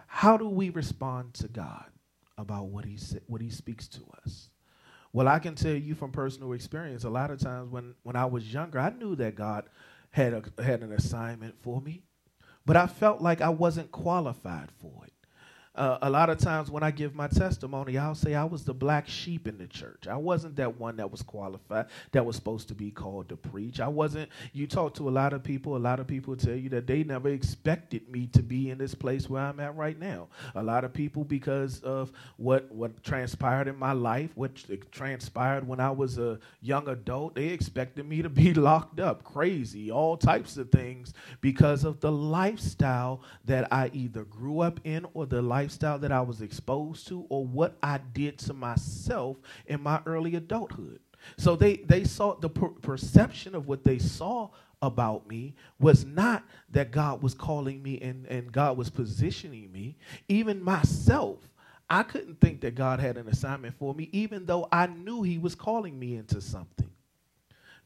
[0.06, 1.86] How do we respond to God
[2.38, 4.50] about what he sa- what he speaks to us?
[5.14, 8.26] Well, I can tell you from personal experience, a lot of times when, when I
[8.26, 9.66] was younger, I knew that God
[10.12, 12.04] had, a, had an assignment for me,
[12.68, 15.14] but I felt like I wasn't qualified for it.
[15.80, 18.74] Uh, a lot of times when I give my testimony, I'll say I was the
[18.74, 20.10] black sheep in the church.
[20.10, 23.80] I wasn't that one that was qualified, that was supposed to be called to preach.
[23.80, 26.68] I wasn't, you talk to a lot of people, a lot of people tell you
[26.72, 30.28] that they never expected me to be in this place where I'm at right now.
[30.56, 34.52] A lot of people, because of what, what transpired in my life, what
[34.92, 39.92] transpired when I was a young adult, they expected me to be locked up, crazy,
[39.92, 45.26] all types of things because of the lifestyle that I either grew up in or
[45.26, 49.84] the life lifestyle that I was exposed to or what I did to myself in
[49.84, 51.00] my early adulthood.
[51.38, 54.50] So they, they saw the per- perception of what they saw
[54.82, 59.96] about me was not that God was calling me and, and God was positioning me.
[60.28, 61.38] Even myself,
[61.88, 65.38] I couldn't think that God had an assignment for me, even though I knew He
[65.38, 66.90] was calling me into something.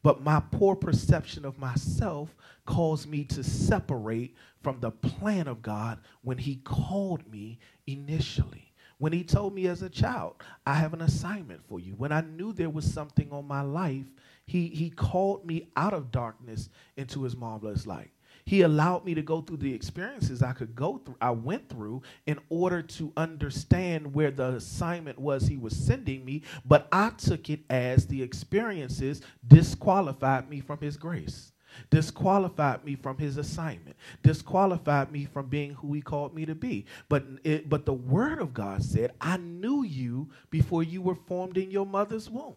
[0.04, 2.36] But my poor perception of myself
[2.66, 8.72] caused me to separate from the plan of God when He called me initially.
[8.98, 11.94] When He told me as a child, I have an assignment for you.
[11.94, 14.08] When I knew there was something on my life,
[14.46, 18.12] He, he called me out of darkness into His marvelous light.
[18.46, 22.02] He allowed me to go through the experiences I could go through, I went through
[22.26, 27.50] in order to understand where the assignment was he was sending me, but I took
[27.50, 31.53] it as the experiences disqualified me from his grace.
[31.90, 36.86] Disqualified me from his assignment, disqualified me from being who he called me to be.
[37.10, 41.58] But, it, but the word of God said, I knew you before you were formed
[41.58, 42.56] in your mother's womb.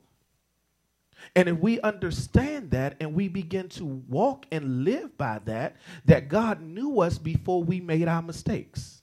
[1.35, 6.29] And if we understand that and we begin to walk and live by that, that
[6.29, 8.96] God knew us before we made our mistakes.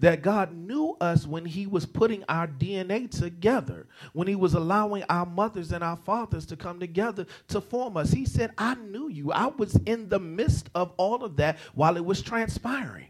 [0.00, 5.04] That God knew us when He was putting our DNA together, when He was allowing
[5.04, 8.10] our mothers and our fathers to come together to form us.
[8.10, 9.32] He said, I knew you.
[9.32, 13.08] I was in the midst of all of that while it was transpiring.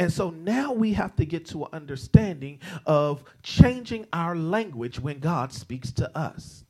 [0.00, 5.18] And so now we have to get to an understanding of changing our language when
[5.18, 6.64] God speaks to us.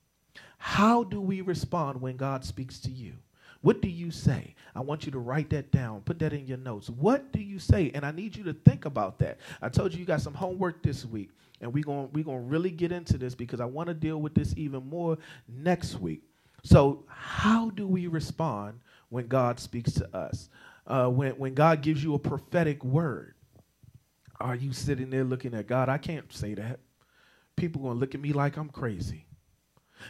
[0.57, 3.15] How do we respond when God speaks to you?
[3.61, 4.55] What do you say?
[4.75, 6.89] I want you to write that down, put that in your notes.
[6.89, 7.91] What do you say?
[7.93, 9.39] And I need you to think about that.
[9.61, 11.31] I told you you got some homework this week,
[11.61, 14.21] and we're going we're going to really get into this because I want to deal
[14.21, 16.23] with this even more next week.
[16.63, 20.49] So, how do we respond when God speaks to us?
[20.87, 23.35] Uh, when when God gives you a prophetic word,
[24.41, 25.89] are you sitting there looking at God?
[25.89, 26.79] I can't say that.
[27.57, 29.27] People going to look at me like I'm crazy.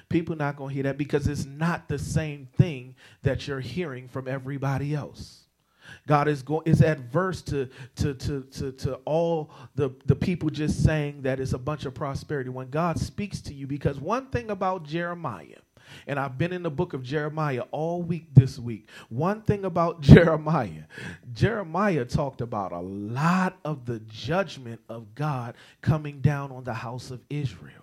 [0.09, 4.09] People not going to hear that because it's not the same thing that you're hearing
[4.09, 5.45] from everybody else.
[6.07, 10.83] God is going is adverse to to to to, to all the, the people just
[10.85, 12.51] saying that it's a bunch of prosperity.
[12.51, 15.61] When God speaks to you, because one thing about Jeremiah,
[16.07, 18.89] and I've been in the book of Jeremiah all week this week.
[19.09, 20.85] One thing about Jeremiah,
[21.33, 27.11] Jeremiah talked about a lot of the judgment of God coming down on the house
[27.11, 27.78] of Israel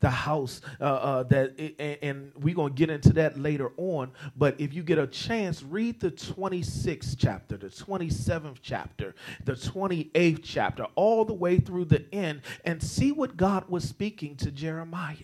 [0.00, 4.12] the house uh, uh, that and, and we're going to get into that later on.
[4.36, 9.14] But if you get a chance read the 26th chapter the 27th chapter
[9.44, 14.36] the 28th chapter all the way through the end and see what god was speaking
[14.36, 15.16] to jeremiah.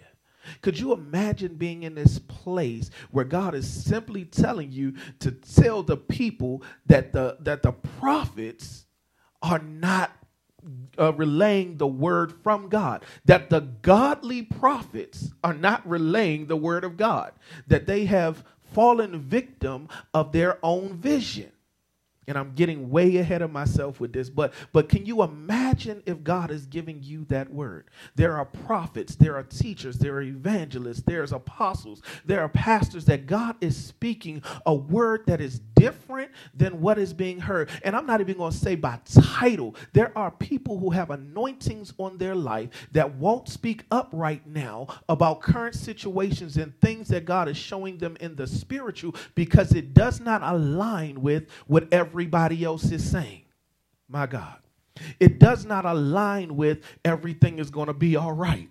[0.63, 5.83] Could you imagine being in this place where God is simply telling you to tell
[5.83, 8.85] the people that the that the prophets
[9.43, 10.13] are not
[10.99, 16.85] uh, relaying the word from God, that the godly prophets are not relaying the word
[16.85, 17.33] of God,
[17.69, 18.45] that they have
[18.75, 21.53] fallen victim of their own vision
[22.29, 26.25] and I'm getting way ahead of myself with this, but but can you imagine if
[26.25, 27.91] God is giving you that word?
[28.17, 33.27] There are prophets, there are teachers, there are evangelists, there's apostles, there are pastors that
[33.27, 37.71] God is speaking a word that is different than what is being heard.
[37.83, 39.75] And I'm not even going to say by title.
[39.93, 44.87] There are people who have anointings on their life that won't speak up right now
[45.09, 49.95] about current situations and things that God is showing them in the spiritual because it
[49.95, 53.43] does not align with what everybody else is saying.
[54.09, 54.59] My God.
[55.19, 58.69] It does not align with everything is going to be all right.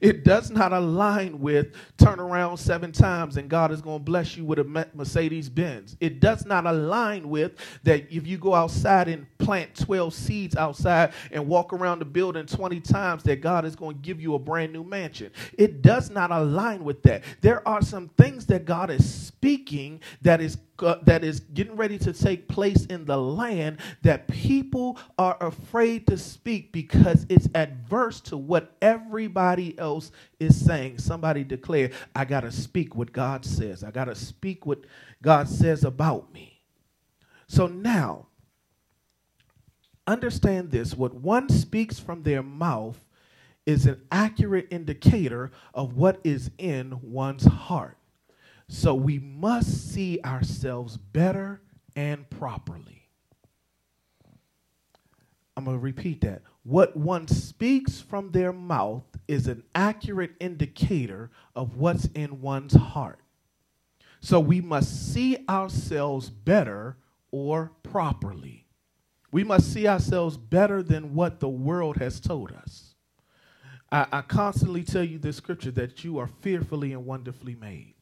[0.00, 4.36] It does not align with turn around seven times and God is going to bless
[4.36, 5.96] you with a Mercedes Benz.
[6.00, 7.52] It does not align with
[7.84, 12.46] that if you go outside and plant 12 seeds outside and walk around the building
[12.46, 15.30] 20 times that God is going to give you a brand new mansion.
[15.58, 17.22] It does not align with that.
[17.40, 21.98] There are some things that God is speaking that is uh, that is getting ready
[21.98, 28.20] to take place in the land that people are afraid to speak because it's adverse
[28.22, 30.98] to what everybody else is saying.
[30.98, 33.84] Somebody declare, I got to speak what God says.
[33.84, 34.84] I got to speak what
[35.22, 36.60] God says about me.
[37.48, 38.26] So now,
[40.06, 42.98] understand this what one speaks from their mouth
[43.66, 47.96] is an accurate indicator of what is in one's heart.
[48.68, 51.60] So we must see ourselves better
[51.96, 53.08] and properly.
[55.56, 56.42] I'm going to repeat that.
[56.64, 63.20] What one speaks from their mouth is an accurate indicator of what's in one's heart.
[64.20, 66.96] So we must see ourselves better
[67.30, 68.66] or properly.
[69.30, 72.94] We must see ourselves better than what the world has told us.
[73.92, 77.93] I, I constantly tell you this scripture that you are fearfully and wonderfully made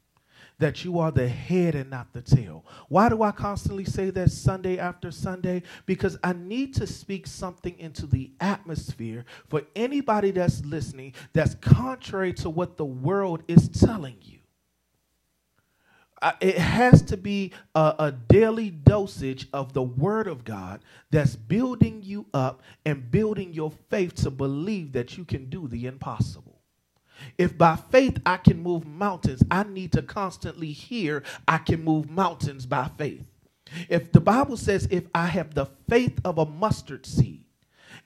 [0.62, 2.64] that you are the head and not the tail.
[2.88, 5.64] Why do I constantly say that Sunday after Sunday?
[5.86, 12.32] Because I need to speak something into the atmosphere for anybody that's listening that's contrary
[12.34, 14.38] to what the world is telling you.
[16.40, 22.02] it has to be a, a daily dosage of the Word of God that's building
[22.04, 26.51] you up and building your faith to believe that you can do the impossible.
[27.38, 32.10] If by faith I can move mountains, I need to constantly hear I can move
[32.10, 33.24] mountains by faith.
[33.88, 37.44] If the Bible says, if I have the faith of a mustard seed,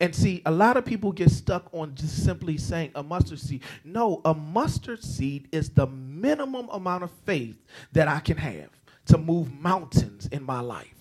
[0.01, 3.62] and see, a lot of people get stuck on just simply saying a mustard seed.
[3.85, 7.57] No, a mustard seed is the minimum amount of faith
[7.93, 8.71] that I can have
[9.07, 10.95] to move mountains in my life.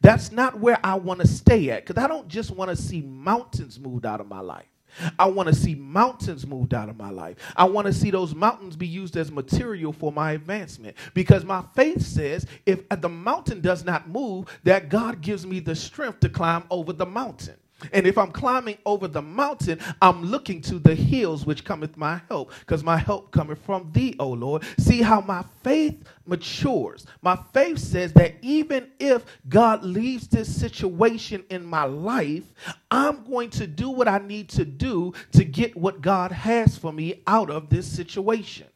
[0.00, 3.02] That's not where I want to stay at because I don't just want to see
[3.02, 4.69] mountains moved out of my life.
[5.18, 7.36] I want to see mountains moved out of my life.
[7.56, 11.64] I want to see those mountains be used as material for my advancement because my
[11.74, 16.28] faith says if the mountain does not move, that God gives me the strength to
[16.28, 17.56] climb over the mountain.
[17.92, 22.20] And if I'm climbing over the mountain, I'm looking to the hills which cometh my
[22.28, 24.64] help, because my help cometh from thee, O Lord.
[24.78, 27.06] See how my faith matures.
[27.22, 32.44] My faith says that even if God leaves this situation in my life,
[32.90, 36.92] I'm going to do what I need to do to get what God has for
[36.92, 38.66] me out of this situation.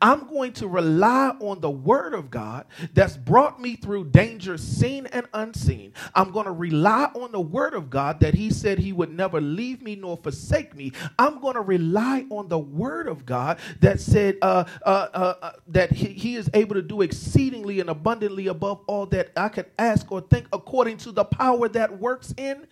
[0.00, 5.06] I'm going to rely on the word of God that's brought me through danger seen
[5.06, 5.92] and unseen.
[6.14, 9.40] I'm going to rely on the word of God that he said he would never
[9.40, 10.92] leave me nor forsake me.
[11.18, 15.52] I'm going to rely on the word of God that said uh, uh, uh, uh,
[15.68, 19.66] that he, he is able to do exceedingly and abundantly above all that I could
[19.78, 22.66] ask or think according to the power that works in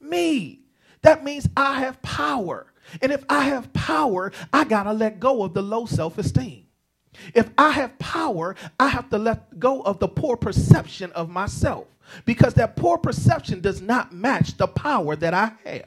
[0.00, 0.60] me.
[1.02, 2.72] That means I have power.
[3.02, 6.66] And if I have power, I got to let go of the low self esteem.
[7.34, 11.86] If I have power, I have to let go of the poor perception of myself
[12.24, 15.86] because that poor perception does not match the power that I have.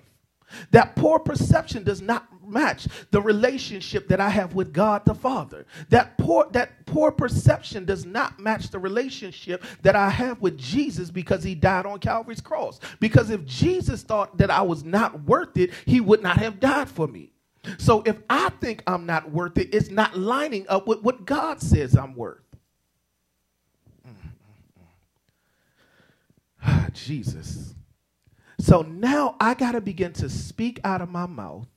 [0.71, 5.65] That poor perception does not match the relationship that I have with God the Father.
[5.89, 11.09] That poor that poor perception does not match the relationship that I have with Jesus
[11.09, 12.79] because he died on Calvary's cross.
[12.99, 16.89] Because if Jesus thought that I was not worth it, he would not have died
[16.89, 17.31] for me.
[17.77, 21.61] So if I think I'm not worth it, it's not lining up with what God
[21.61, 22.39] says I'm worth.
[26.63, 27.73] Ah, Jesus.
[28.59, 31.67] So now I got to begin to speak out of my mouth.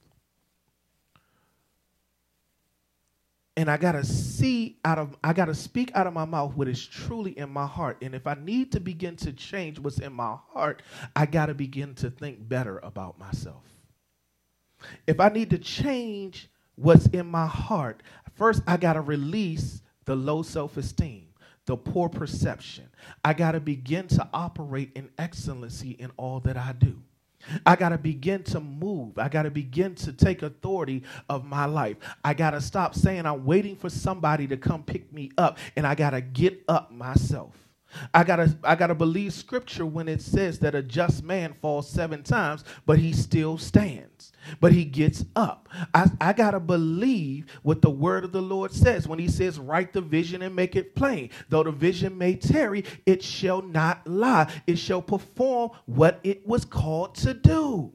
[3.56, 6.56] And I got to see out of I got to speak out of my mouth
[6.56, 7.98] what is truly in my heart.
[8.02, 10.82] And if I need to begin to change what's in my heart,
[11.14, 13.62] I got to begin to think better about myself.
[15.06, 18.02] If I need to change what's in my heart,
[18.34, 21.28] first I got to release the low self-esteem
[21.66, 22.88] the poor perception.
[23.24, 27.00] I got to begin to operate in excellency in all that I do.
[27.66, 29.18] I got to begin to move.
[29.18, 31.96] I got to begin to take authority of my life.
[32.24, 35.86] I got to stop saying I'm waiting for somebody to come pick me up and
[35.86, 37.63] I got to get up myself.
[38.12, 42.22] I gotta, I gotta believe scripture when it says that a just man falls seven
[42.22, 45.68] times, but he still stands, but he gets up.
[45.94, 49.92] I, I gotta believe what the word of the Lord says when he says, write
[49.92, 51.30] the vision and make it plain.
[51.48, 54.52] Though the vision may tarry, it shall not lie.
[54.66, 57.92] It shall perform what it was called to do.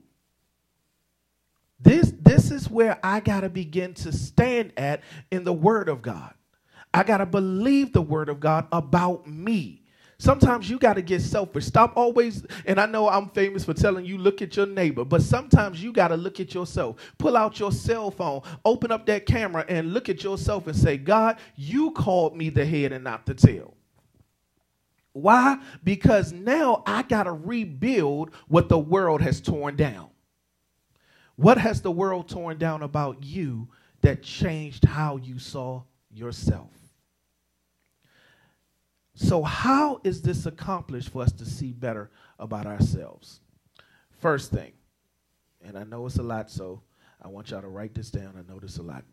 [1.80, 6.34] This, this is where I gotta begin to stand at in the word of God.
[6.94, 9.79] I got to believe the word of God about me.
[10.22, 11.66] Sometimes you got to get selfish.
[11.66, 15.22] Stop always, and I know I'm famous for telling you, look at your neighbor, but
[15.22, 16.98] sometimes you got to look at yourself.
[17.18, 20.98] Pull out your cell phone, open up that camera, and look at yourself and say,
[20.98, 23.76] God, you called me the head and not the tail.
[25.14, 25.58] Why?
[25.86, 30.10] Because now I got to rebuild what the world has torn down.
[31.38, 33.70] What has the world torn down about you
[34.02, 36.79] that changed how you saw yourself?
[39.22, 42.10] So, how is this accomplished for us to see better
[42.40, 43.42] about ourselves?
[44.22, 44.72] First thing,
[45.62, 46.84] and I know it's a lot, so
[47.22, 48.36] I want y'all to write this down.
[48.38, 49.04] I know this a lot.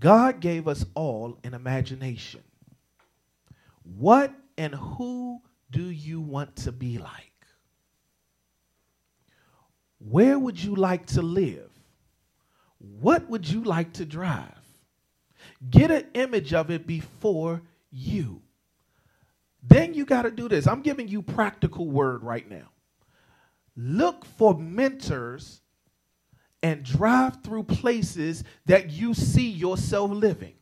[0.00, 2.42] God gave us all an imagination.
[3.84, 7.46] What and who do you want to be like?
[10.00, 11.70] Where would you like to live?
[12.78, 14.58] What would you like to drive?
[15.70, 18.42] Get an image of it before you.
[19.62, 20.66] Then you got to do this.
[20.66, 22.70] I'm giving you practical word right now.
[23.76, 25.60] Look for mentors
[26.62, 30.54] and drive through places that you see yourself living.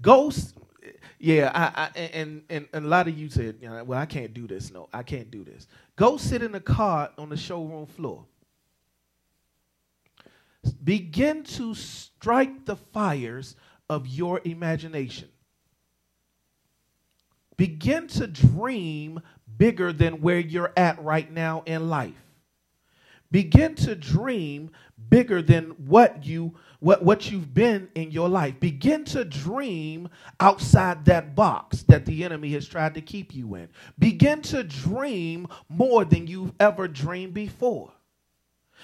[0.00, 0.30] Go,
[1.18, 4.06] yeah, I, I, and, and, and a lot of you said, you know, well, I
[4.06, 4.70] can't do this.
[4.72, 5.66] No, I can't do this.
[5.96, 8.24] Go sit in a car on the showroom floor.
[10.82, 13.56] Begin to strike the fires
[13.88, 15.28] of your imagination.
[17.56, 19.20] Begin to dream
[19.56, 22.12] bigger than where you're at right now in life.
[23.30, 24.70] Begin to dream
[25.08, 28.60] bigger than what you what, what you've been in your life.
[28.60, 33.70] Begin to dream outside that box that the enemy has tried to keep you in.
[33.98, 37.90] Begin to dream more than you've ever dreamed before.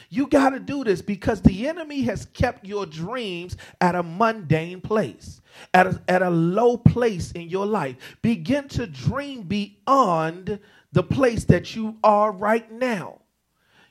[0.08, 4.80] You got to do this because the enemy has kept your dreams at a mundane
[4.80, 5.40] place,
[5.74, 7.96] at a, at a low place in your life.
[8.22, 10.58] Begin to dream beyond
[10.92, 13.18] the place that you are right now.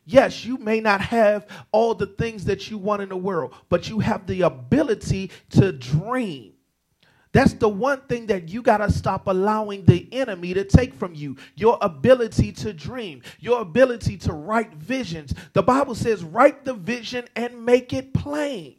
[0.05, 3.89] Yes, you may not have all the things that you want in the world, but
[3.89, 6.53] you have the ability to dream.
[7.31, 11.13] That's the one thing that you got to stop allowing the enemy to take from
[11.13, 15.33] you your ability to dream, your ability to write visions.
[15.53, 18.75] The Bible says, write the vision and make it plain.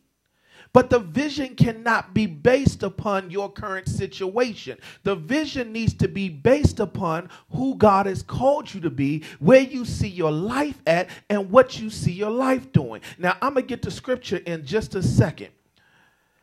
[0.72, 4.78] But the vision cannot be based upon your current situation.
[5.02, 9.60] The vision needs to be based upon who God has called you to be, where
[9.60, 13.00] you see your life at, and what you see your life doing.
[13.18, 15.48] Now, I'm going to get to scripture in just a second.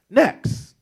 [0.10, 0.76] Next,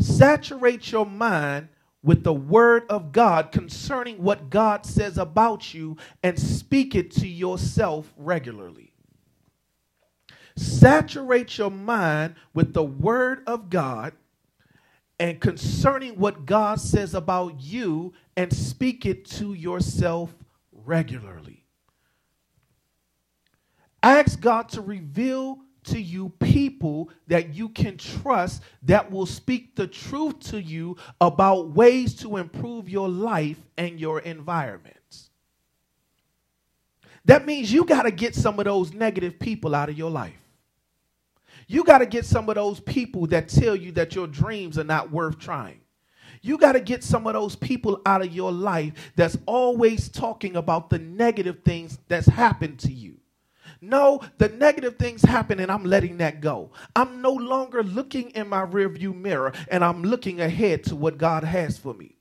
[0.00, 1.68] saturate your mind
[2.02, 7.28] with the word of God concerning what God says about you and speak it to
[7.28, 8.94] yourself regularly.
[10.56, 14.12] Saturate your mind with the word of God
[15.18, 20.34] and concerning what God says about you and speak it to yourself
[20.72, 21.64] regularly.
[24.02, 25.58] Ask God to reveal
[25.90, 31.70] to you people that you can trust that will speak the truth to you about
[31.70, 34.96] ways to improve your life and your environment.
[37.26, 40.34] That means you got to get some of those negative people out of your life.
[41.68, 44.84] You got to get some of those people that tell you that your dreams are
[44.84, 45.80] not worth trying.
[46.42, 50.56] You got to get some of those people out of your life that's always talking
[50.56, 53.19] about the negative things that's happened to you.
[53.80, 56.72] No, the negative things happen and I'm letting that go.
[56.96, 61.44] I'm no longer looking in my rearview mirror and I'm looking ahead to what God
[61.44, 62.16] has for me.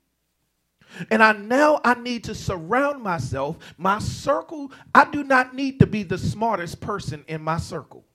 [1.11, 4.71] And I now I need to surround myself, my circle.
[4.95, 8.05] I do not need to be the smartest person in my circle.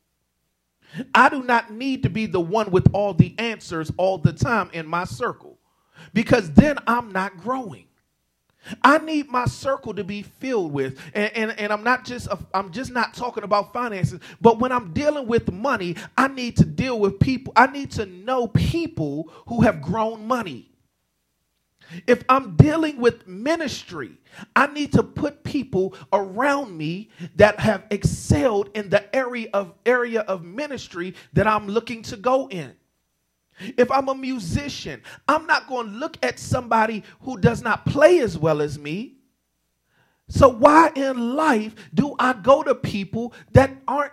[1.15, 4.71] I do not need to be the one with all the answers all the time
[4.73, 5.59] in my circle
[6.15, 7.87] because then I'm not growing.
[8.83, 12.37] I need my circle to be filled with, and, and, and I'm not just uh,
[12.55, 16.65] I'm just not talking about finances, but when I'm dealing with money, I need to
[16.65, 17.53] deal with people.
[17.57, 20.71] I need to know people who have grown money.
[22.07, 24.12] If I'm dealing with ministry,
[24.57, 30.23] I need to put people around me that have excelled in the area of area
[30.23, 32.75] of ministry that I'm looking to go in.
[33.59, 38.21] If I'm a musician, I'm not going to look at somebody who does not play
[38.21, 39.17] as well as me.
[40.29, 44.13] So, why in life do I go to people that aren't,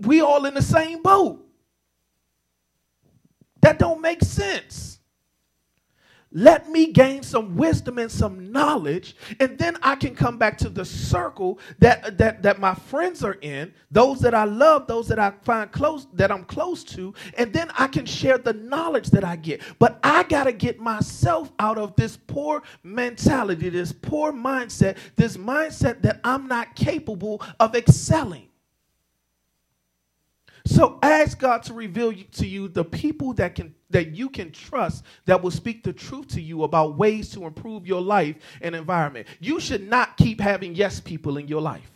[0.00, 1.46] we all in the same boat?
[3.62, 4.98] That don't make sense.
[6.36, 10.68] Let me gain some wisdom and some knowledge, and then I can come back to
[10.68, 15.20] the circle that, that, that my friends are in, those that I love, those that
[15.20, 19.22] I find close, that I'm close to, and then I can share the knowledge that
[19.22, 19.62] I get.
[19.78, 25.36] But I got to get myself out of this poor mentality, this poor mindset, this
[25.36, 28.48] mindset that I'm not capable of excelling.
[30.66, 35.04] So ask God to reveal to you the people that can that you can trust
[35.24, 39.28] that will speak the truth to you about ways to improve your life and environment.
[39.38, 41.92] You should not keep having yes people in your life.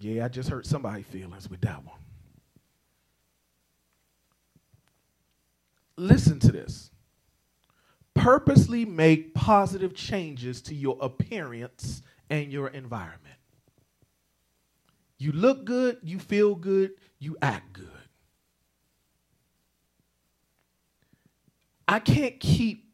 [0.00, 1.98] Yeah, I just hurt somebody's feelings with that one.
[5.96, 6.90] Listen to this.
[8.14, 13.36] Purposely make positive changes to your appearance and your environment.
[15.18, 17.99] You look good, you feel good, you act good.
[21.90, 22.84] I can't keep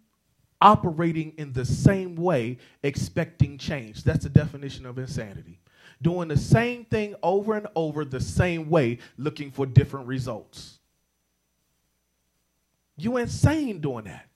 [0.60, 4.02] operating in the same way expecting change.
[4.02, 5.60] That's the definition of insanity.
[6.00, 10.78] Doing the same thing over and over the same way, looking for different results.
[12.96, 14.26] You insane doing that.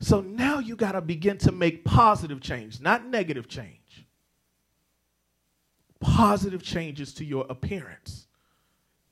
[0.00, 3.80] So now you got to begin to make positive change, not negative change
[6.00, 8.26] positive changes to your appearance.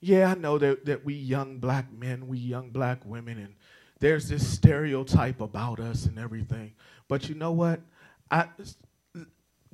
[0.00, 3.54] Yeah, I know that, that we young black men, we young black women, and
[4.00, 6.72] there's this stereotype about us and everything.
[7.08, 7.80] But you know what?
[8.30, 8.48] I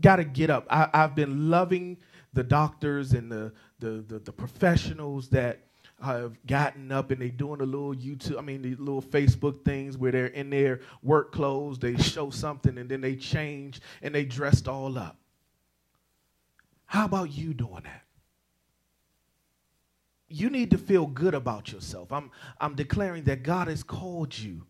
[0.01, 0.67] got to get up.
[0.71, 1.99] I, have been loving
[2.33, 5.61] the doctors and the, the, the, the professionals that
[6.03, 9.97] have gotten up and they're doing a little YouTube, I mean, the little Facebook things
[9.97, 14.25] where they're in their work clothes, they show something and then they change and they
[14.25, 15.17] dressed all up.
[16.87, 18.04] How about you doing that?
[20.35, 22.13] You need to feel good about yourself.
[22.13, 22.29] I'm,
[22.61, 24.67] I'm declaring that God has called you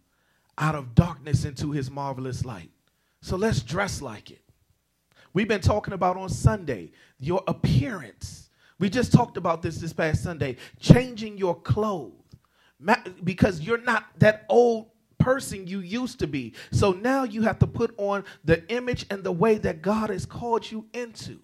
[0.59, 2.71] out of darkness into his marvelous light.
[3.23, 4.43] So let's dress like it.
[5.33, 8.51] We've been talking about on Sunday your appearance.
[8.79, 12.13] We just talked about this this past Sunday, changing your clothes
[13.25, 14.89] because you're not that old
[15.19, 16.53] person you used to be.
[16.73, 20.27] So now you have to put on the image and the way that God has
[20.27, 21.41] called you into.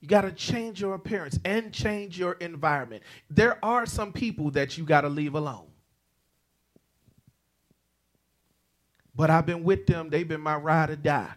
[0.00, 3.02] You got to change your appearance and change your environment.
[3.28, 5.66] There are some people that you got to leave alone.
[9.14, 11.32] But I've been with them, they've been my ride or die.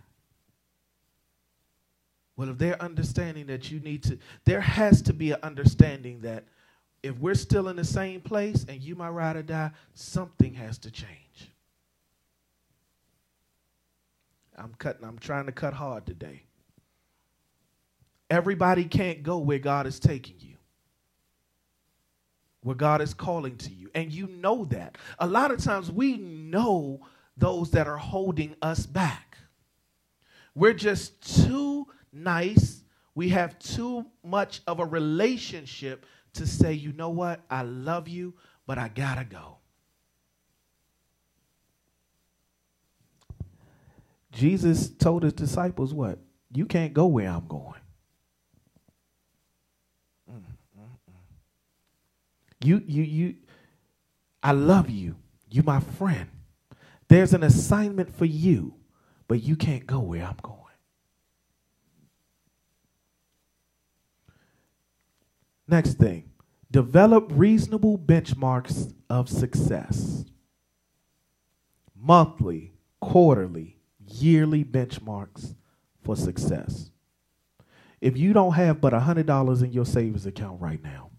[2.37, 6.45] Well, if they're understanding that you need to, there has to be an understanding that
[7.03, 10.77] if we're still in the same place and you my ride or die, something has
[10.79, 11.51] to change.
[14.57, 16.43] I'm cutting, I'm trying to cut hard today.
[18.33, 20.55] Everybody can't go where God is taking you,
[22.63, 23.91] where God is calling to you.
[23.93, 24.97] And you know that.
[25.19, 27.01] A lot of times we know
[27.37, 29.37] those that are holding us back.
[30.55, 32.81] We're just too nice.
[33.13, 37.41] We have too much of a relationship to say, you know what?
[37.51, 38.33] I love you,
[38.65, 39.57] but I gotta go.
[44.31, 46.17] Jesus told his disciples what?
[46.51, 47.82] You can't go where I'm going.
[52.63, 53.35] You, you, you,
[54.41, 55.15] I love you.
[55.49, 56.29] You my friend.
[57.09, 58.75] There's an assignment for you,
[59.27, 60.59] but you can't go where I'm going.
[65.67, 66.29] Next thing,
[66.71, 70.25] develop reasonable benchmarks of success.
[71.95, 75.55] Monthly, quarterly, yearly benchmarks
[76.03, 76.91] for success.
[78.01, 81.11] If you don't have but $100 in your savings account right now,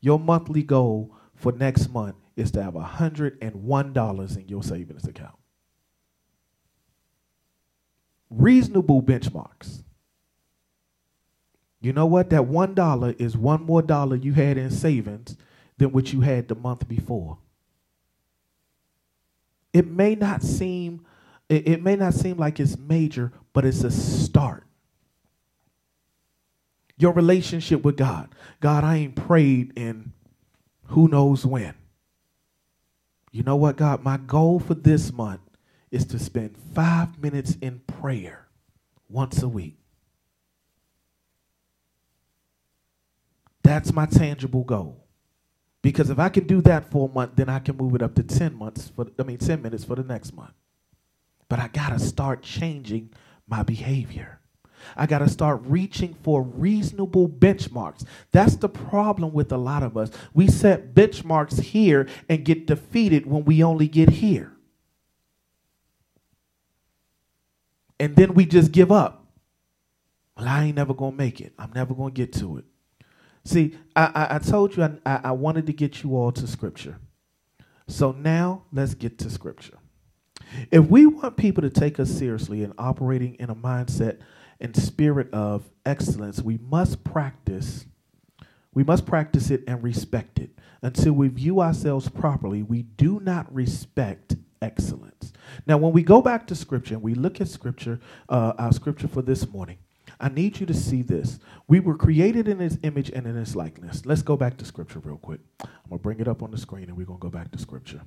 [0.00, 5.36] your monthly goal for next month is to have $101 in your savings account.
[8.30, 9.82] Reasonable benchmarks.
[11.80, 12.30] You know what?
[12.30, 15.36] That $1 is one more dollar you had in savings
[15.78, 17.38] than what you had the month before.
[19.72, 21.06] It may not seem
[21.48, 24.64] it, it may not seem like it's major, but it's a start
[27.00, 28.28] your relationship with God.
[28.60, 30.12] God, I ain't prayed in
[30.86, 31.74] who knows when.
[33.30, 34.02] You know what, God?
[34.02, 35.40] My goal for this month
[35.90, 38.48] is to spend five minutes in prayer
[39.08, 39.76] once a week.
[43.62, 45.04] That's my tangible goal.
[45.82, 48.14] Because if I can do that for a month, then I can move it up
[48.16, 50.52] to 10 months for I mean 10 minutes for the next month.
[51.48, 53.10] But I got to start changing
[53.48, 54.39] my behavior.
[54.96, 58.04] I got to start reaching for reasonable benchmarks.
[58.32, 60.10] That's the problem with a lot of us.
[60.34, 64.52] We set benchmarks here and get defeated when we only get here.
[67.98, 69.26] And then we just give up.
[70.36, 71.52] Well, I ain't never going to make it.
[71.58, 72.64] I'm never going to get to it.
[73.44, 76.98] See, I, I, I told you I, I wanted to get you all to Scripture.
[77.88, 79.78] So now let's get to Scripture.
[80.70, 84.20] If we want people to take us seriously and operating in a mindset
[84.60, 87.86] and spirit of excellence, we must practice.
[88.72, 90.50] We must practice it and respect it.
[90.82, 95.32] Until we view ourselves properly, we do not respect excellence.
[95.66, 99.08] Now, when we go back to Scripture and we look at Scripture, uh, our Scripture
[99.08, 99.78] for this morning,
[100.18, 101.38] I need you to see this.
[101.66, 104.04] We were created in his image and in his likeness.
[104.04, 105.40] Let's go back to scripture real quick.
[105.62, 107.50] I'm going to bring it up on the screen and we're going to go back
[107.52, 108.02] to scripture.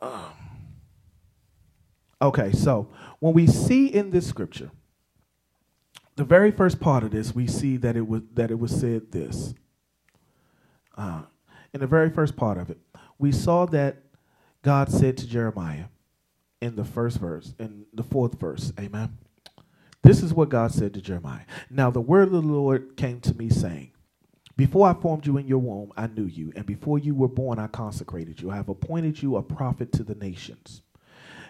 [0.00, 0.57] Um,
[2.20, 2.88] okay, so
[3.20, 4.70] when we see in this scripture,
[6.16, 9.12] the very first part of this, we see that it was that it was said
[9.12, 9.54] this.
[10.96, 11.22] Uh,
[11.72, 12.78] in the very first part of it,
[13.18, 13.98] we saw that
[14.62, 15.84] God said to Jeremiah
[16.60, 19.16] in the first verse, in the fourth verse, Amen.
[20.02, 21.44] This is what God said to Jeremiah.
[21.70, 23.92] Now the word of the Lord came to me, saying,
[24.56, 27.58] Before I formed you in your womb, I knew you, and before you were born,
[27.58, 28.50] I consecrated you.
[28.50, 30.82] I have appointed you a prophet to the nations.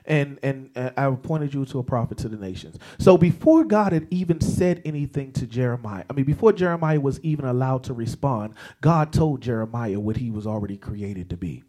[0.08, 2.78] And, and uh, I appointed you to a prophet to the nations.
[2.98, 7.44] So before God had even said anything to Jeremiah, I mean, before Jeremiah was even
[7.44, 11.62] allowed to respond, God told Jeremiah what he was already created to be.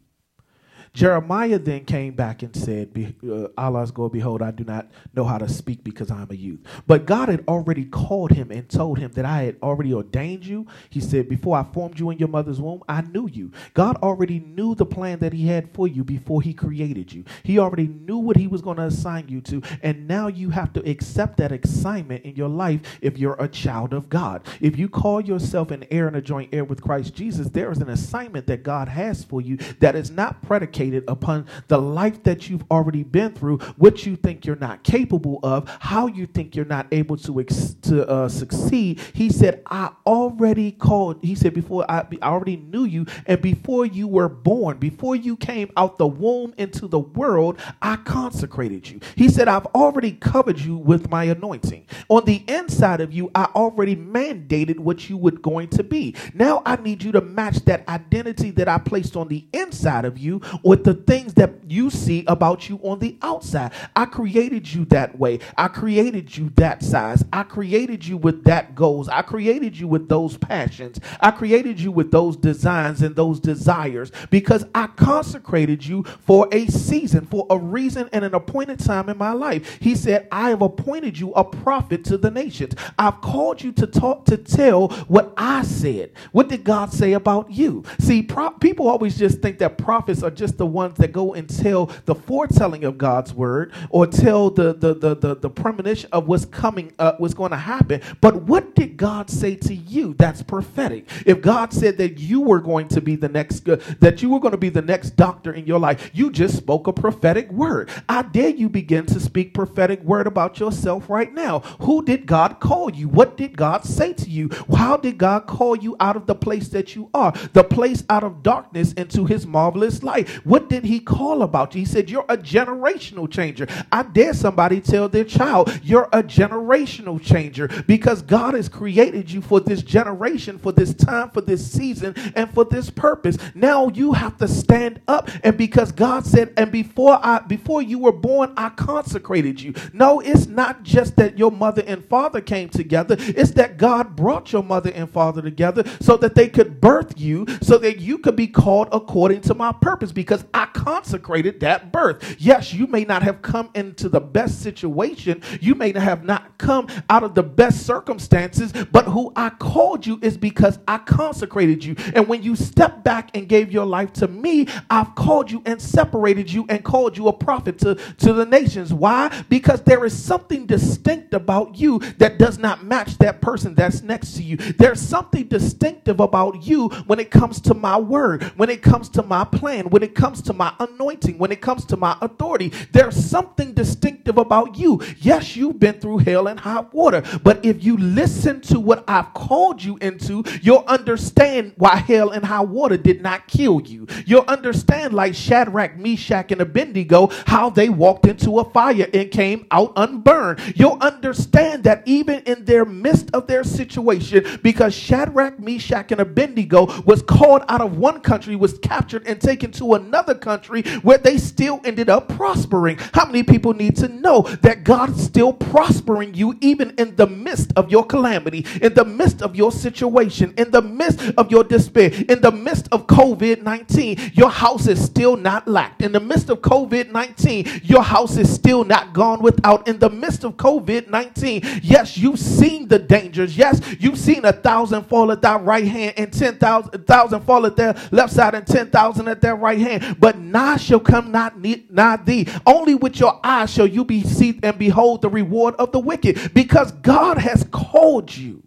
[0.93, 5.37] Jeremiah then came back and said, uh, Allah's go, behold, I do not know how
[5.37, 6.59] to speak because I'm a youth.
[6.87, 10.67] But God had already called him and told him that I had already ordained you.
[10.89, 13.51] He said, Before I formed you in your mother's womb, I knew you.
[13.73, 17.23] God already knew the plan that he had for you before he created you.
[17.43, 19.61] He already knew what he was going to assign you to.
[19.83, 23.93] And now you have to accept that assignment in your life if you're a child
[23.93, 24.45] of God.
[24.59, 27.79] If you call yourself an heir and a joint heir with Christ Jesus, there is
[27.79, 32.23] an assignment that God has for you that is not predicated predicated upon the life
[32.23, 36.55] that you've already been through, what you think you're not capable of, how you think
[36.55, 38.99] you're not able to, ex- to uh, succeed.
[39.13, 43.85] He said, I already called, he said, before I, I already knew you, and before
[43.85, 48.99] you were born, before you came out the womb into the world, I consecrated you.
[49.15, 51.85] He said, I've already covered you with my anointing.
[52.09, 56.15] On the inside of you, I already mandated what you were going to be.
[56.33, 60.17] Now I need you to match that identity that I placed on the inside of
[60.17, 63.71] you with the things that you see about you on the outside.
[63.95, 65.39] I created you that way.
[65.57, 67.25] I created you that size.
[67.33, 69.09] I created you with that goals.
[69.09, 70.99] I created you with those passions.
[71.19, 76.67] I created you with those designs and those desires because I consecrated you for a
[76.67, 79.79] season, for a reason and an appointed time in my life.
[79.81, 82.75] He said, I have appointed you a prophet to the nations.
[82.99, 86.11] I've called you to talk, to tell what I said.
[86.31, 87.83] What did God say about you?
[87.99, 91.49] See, pro- people always just think that prophets are just the ones that go and
[91.49, 96.27] tell the foretelling of God's word or tell the the the the, the premonition of
[96.27, 98.01] what's coming, uh, what's going to happen.
[98.21, 100.13] But what did God say to you?
[100.15, 101.07] That's prophetic.
[101.25, 104.39] If God said that you were going to be the next, uh, that you were
[104.39, 107.89] going to be the next doctor in your life, you just spoke a prophetic word.
[108.07, 111.59] I dare you begin to speak prophetic word about yourself right now.
[111.81, 113.07] Who did God call you?
[113.07, 114.49] What did God say to you?
[114.75, 118.23] How did God call you out of the place that you are, the place out
[118.23, 120.27] of darkness into His marvelous light?
[120.49, 121.81] What did he call about you?
[121.81, 123.67] He said, You're a generational changer.
[123.91, 129.41] I dare somebody tell their child, You're a generational changer because God has created you
[129.41, 133.37] for this generation, for this time, for this season, and for this purpose.
[133.53, 135.29] Now you have to stand up.
[135.43, 139.75] And because God said, And before I before you were born, I consecrated you.
[139.93, 144.51] No, it's not just that your mother and father came together, it's that God brought
[144.51, 148.35] your mother and father together so that they could birth you, so that you could
[148.35, 150.11] be called according to my purpose.
[150.11, 152.35] Because I consecrated that birth.
[152.39, 156.57] Yes, you may not have come into the best situation, you may not have not
[156.57, 161.83] come out of the best circumstances, but who I called you is because I consecrated
[161.83, 161.95] you.
[162.13, 165.81] And when you step back and gave your life to me, I've called you and
[165.81, 168.93] separated you and called you a prophet to, to the nations.
[168.93, 169.43] Why?
[169.49, 174.35] Because there is something distinct about you that does not match that person that's next
[174.35, 174.57] to you.
[174.57, 179.23] There's something distinctive about you when it comes to my word, when it comes to
[179.23, 182.71] my plan, when it comes comes to my anointing, when it comes to my authority,
[182.91, 185.01] there's something distinctive about you.
[185.17, 189.33] Yes, you've been through hell and hot water, but if you listen to what I've
[189.33, 194.05] called you into, you'll understand why hell and hot water did not kill you.
[194.27, 199.65] You'll understand, like Shadrach, Meshach, and Abednego, how they walked into a fire and came
[199.71, 200.59] out unburned.
[200.75, 207.01] You'll understand that even in their midst of their situation, because Shadrach, Meshach, and Abednego
[207.01, 211.37] was called out of one country, was captured and taken to another country where they
[211.37, 212.97] still ended up prospering.
[213.13, 217.73] How many people need to know that God's still prospering you even in the midst
[217.75, 222.11] of your calamity, in the midst of your situation, in the midst of your despair,
[222.29, 224.31] in the midst of COVID 19?
[224.33, 226.01] Your house is still not lacked.
[226.01, 229.87] In the midst of COVID 19, your house is still not gone without.
[229.87, 233.57] In the midst of COVID 19, yes, you've seen the dangers.
[233.57, 237.75] Yes, you've seen a thousand fall at that right hand and 10,000 thousand fall at
[237.75, 240.08] their left side and 10,000 at their right hand.
[240.17, 241.55] But nigh shall come not,
[241.91, 242.47] not thee.
[242.65, 246.53] Only with your eyes shall you be see and behold the reward of the wicked
[246.53, 248.63] because God has called you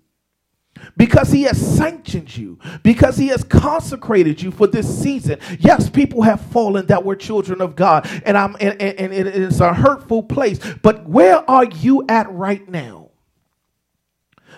[0.96, 5.38] because he has sanctioned you, because he has consecrated you for this season.
[5.58, 9.26] Yes, people have fallen that were children of God, and I'm and, and, and it
[9.28, 10.58] is a hurtful place.
[10.82, 13.10] But where are you at right now?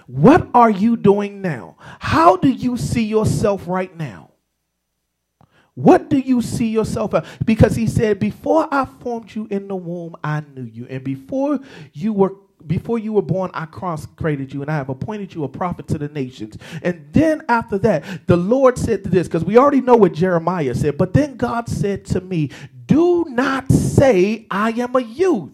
[0.07, 1.77] What are you doing now?
[1.99, 4.24] How do you see yourself right now?
[5.75, 7.27] What do you see yourself as?
[7.45, 10.87] Because he said, Before I formed you in the womb, I knew you.
[10.91, 11.61] And before
[11.93, 12.35] you were
[12.67, 15.99] before you were born, I consecrated you and I have appointed you a prophet to
[15.99, 16.57] the nations.
[16.83, 20.75] And then after that, the Lord said to this, because we already know what Jeremiah
[20.75, 22.53] said, but then God said to me,
[22.87, 25.53] Do not say, I am a youth,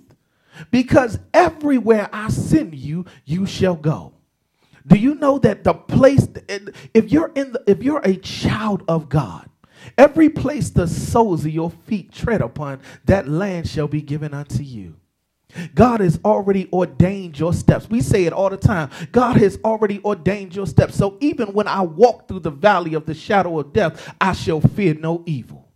[0.70, 4.14] because everywhere I send you, you shall go.
[4.86, 6.28] Do you know that the place
[6.94, 9.49] if you're in the, if you're a child of God,
[10.01, 14.62] every place the soles of your feet tread upon, that land shall be given unto
[14.62, 14.96] you.
[15.74, 17.90] God has already ordained your steps.
[17.90, 18.90] We say it all the time.
[19.12, 20.96] God has already ordained your steps.
[20.96, 24.61] So even when I walk through the valley of the shadow of death, I shall
[24.62, 25.68] fear no evil.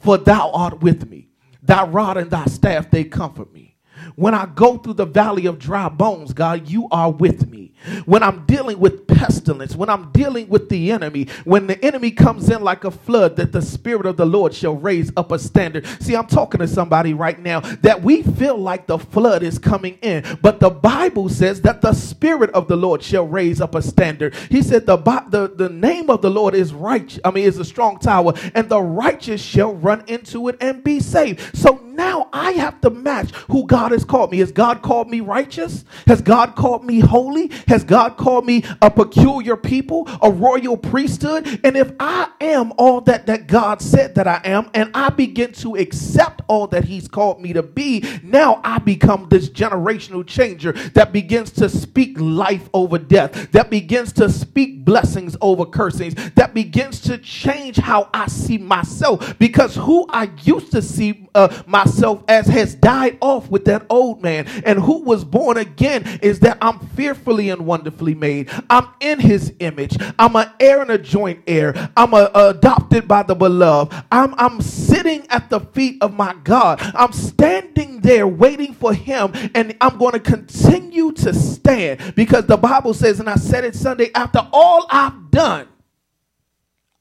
[0.00, 1.28] For thou art with me.
[1.62, 3.76] Thy rod and thy staff, they comfort me.
[4.16, 7.74] When I go through the valley of dry bones, God, you are with me.
[8.06, 12.50] When I'm dealing with pestilence, when I'm dealing with the enemy, when the enemy comes
[12.50, 15.86] in like a flood, that the Spirit of the Lord shall raise up a standard.
[16.00, 19.98] See, I'm talking to somebody right now that we feel like the flood is coming
[20.02, 23.82] in, but the Bible says that the Spirit of the Lord shall raise up a
[23.82, 24.34] standard.
[24.50, 27.64] He said the, the, the name of the Lord is right, I mean, is a
[27.64, 31.56] strong tower, and the righteous shall run into it and be saved.
[31.56, 34.38] So now I have to match who God has called me.
[34.38, 35.84] Has God called me righteous?
[36.06, 37.50] Has God called me holy?
[37.68, 41.60] Has God called me a peculiar people, a royal priesthood?
[41.64, 45.52] And if I am all that, that God said that I am, and I begin
[45.54, 50.72] to accept all that He's called me to be, now I become this generational changer
[50.72, 56.54] that begins to speak life over death, that begins to speak blessings over cursings, that
[56.54, 59.38] begins to change how I see myself.
[59.38, 64.22] Because who I used to see uh, myself as has died off with that old
[64.22, 68.50] man, and who was born again is that I'm fearfully and wonderfully made.
[68.68, 69.96] I'm in his image.
[70.18, 71.90] I'm an heir and a joint heir.
[71.96, 73.94] I'm a, a adopted by the beloved.
[74.10, 76.80] I'm, I'm sitting at the feet of my God.
[76.94, 82.56] I'm standing there waiting for him, and I'm going to continue to stand because the
[82.56, 85.68] Bible says, and I said it Sunday, after all I've done,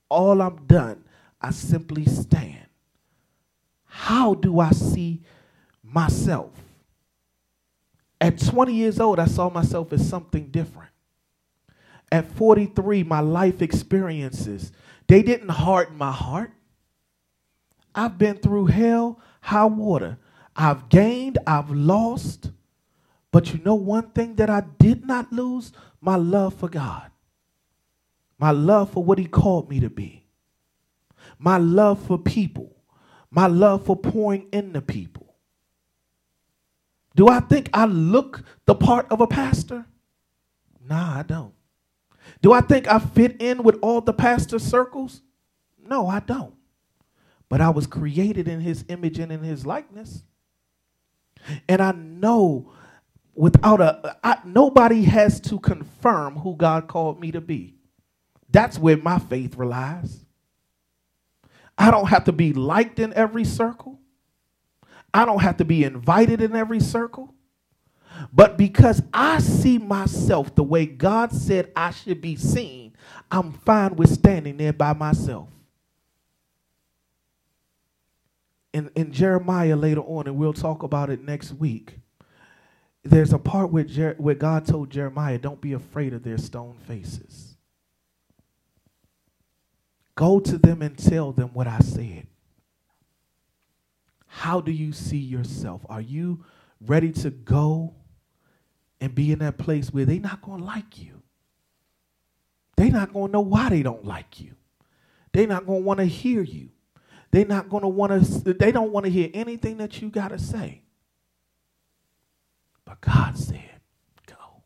[0.09, 1.03] all I'm done,
[1.41, 2.65] I simply stand.
[3.85, 5.21] How do I see
[5.83, 6.51] myself?
[8.19, 10.89] At 20 years old, I saw myself as something different.
[12.11, 14.71] At 43, my life experiences,
[15.07, 16.51] they didn't harden my heart.
[17.93, 20.17] I've been through hell, high water.
[20.55, 22.51] I've gained, I've lost.
[23.31, 25.71] But you know one thing that I did not lose?
[26.01, 27.11] My love for God.
[28.39, 30.25] My love for what he called me to be.
[31.37, 32.75] My love for people.
[33.29, 35.26] My love for pouring into people.
[37.17, 39.87] Do I think I look the part of a pastor?
[40.87, 41.53] Nah, I don't.
[42.43, 45.23] Do I think I fit in with all the pastor circles?
[45.83, 46.53] No, I don't.
[47.49, 50.21] But I was created in his image and in his likeness.
[51.67, 52.71] And I know
[53.33, 57.73] without a I, nobody has to confirm who God called me to be.
[58.51, 60.23] That's where my faith relies.
[61.79, 63.99] I don't have to be liked in every circle.
[65.13, 67.33] I don't have to be invited in every circle.
[68.33, 72.93] But because I see myself the way God said I should be seen,
[73.31, 75.49] I'm fine with standing there by myself.
[78.73, 81.99] in, in Jeremiah later on, and we'll talk about it next week.
[83.03, 86.77] There's a part where, Jer- where God told Jeremiah, Don't be afraid of their stone
[86.87, 87.55] faces.
[90.15, 92.27] Go to them and tell them what I said.
[94.37, 95.83] How do you see yourself?
[95.89, 96.45] Are you
[96.79, 97.95] ready to go
[99.01, 101.23] and be in that place where they're not going to like you?
[102.75, 104.53] They're not going to know why they don't like you.
[105.33, 106.69] They're not going to want to hear you.
[107.31, 108.11] They're not going to want
[108.43, 110.83] to, they don't want to hear anything that you got to say.
[112.85, 113.81] But God said,
[114.27, 114.61] go.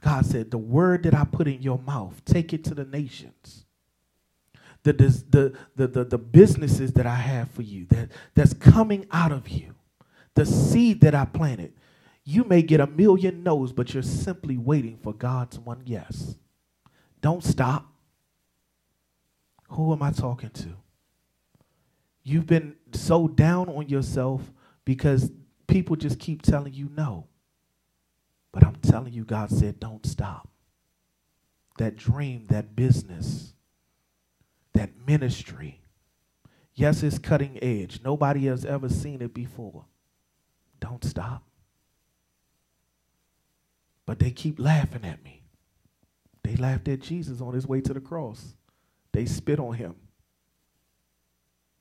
[0.00, 3.64] God said, the word that I put in your mouth, take it to the nations.
[4.82, 9.30] The, the, the, the, the businesses that I have for you, that, that's coming out
[9.30, 9.74] of you,
[10.34, 11.74] the seed that I planted.
[12.24, 16.36] You may get a million no's, but you're simply waiting for God's one yes.
[17.20, 17.92] Don't stop.
[19.70, 20.76] Who am I talking to?
[22.22, 24.52] You've been so down on yourself
[24.84, 25.30] because
[25.66, 27.26] people just keep telling you no.
[28.52, 30.48] But I'm telling you, God said, don't stop.
[31.78, 33.54] That dream, that business,
[34.74, 35.80] that ministry.
[36.74, 38.00] Yes, it's cutting edge.
[38.04, 39.84] Nobody has ever seen it before.
[40.80, 41.42] Don't stop.
[44.06, 45.42] But they keep laughing at me.
[46.42, 48.54] They laughed at Jesus on his way to the cross.
[49.12, 49.94] They spit on him.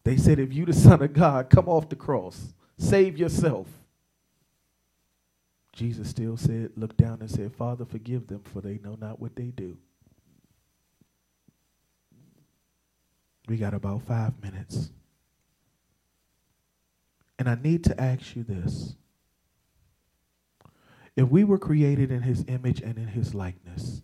[0.03, 2.53] They said, if you the son of God, come off the cross.
[2.77, 3.67] Save yourself.
[5.73, 9.35] Jesus still said, looked down and said, Father, forgive them, for they know not what
[9.35, 9.77] they do.
[13.49, 14.91] We got about five minutes.
[17.39, 18.95] And I need to ask you this.
[21.15, 24.03] If we were created in his image and in his likeness,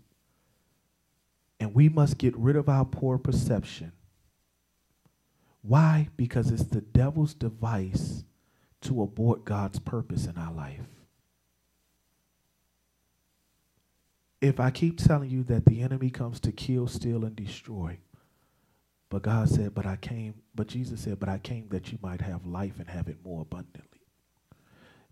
[1.59, 3.91] and we must get rid of our poor perception.
[5.61, 6.09] Why?
[6.17, 8.23] Because it's the devil's device
[8.81, 10.87] to abort God's purpose in our life.
[14.41, 17.99] If I keep telling you that the enemy comes to kill, steal, and destroy,
[19.15, 22.19] but God said, but I came, but Jesus said, but I came that you might
[22.19, 24.01] have life and have it more abundantly.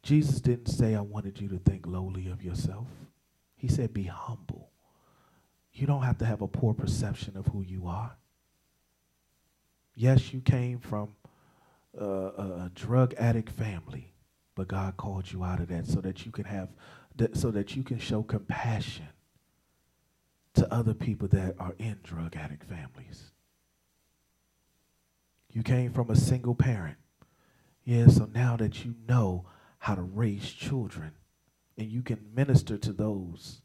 [0.02, 2.88] Jesus didn't say, I wanted you to think lowly of yourself.
[3.56, 4.72] He said, be humble.
[5.72, 8.18] You don't have to have a poor perception of who you are.
[9.96, 11.16] Yes, you came from
[11.98, 14.12] a, a drug addict family,
[14.54, 16.68] but God called you out of that so that you can have,
[17.36, 19.08] so that you can show compassion
[20.56, 23.30] to other people that are in drug addict families.
[25.54, 26.98] You came from a single parent.
[27.86, 29.46] Yeah, so now that you know
[29.78, 31.12] how to raise children
[31.78, 33.62] and you can minister to those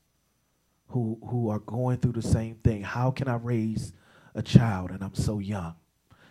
[0.89, 2.83] who who are going through the same thing.
[2.83, 3.93] How can I raise
[4.35, 5.77] a child and I'm so young?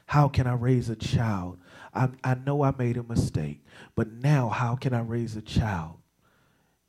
[0.06, 1.60] How can I raise a child?
[1.94, 5.98] I, I know I made a mistake, but now how can I raise a child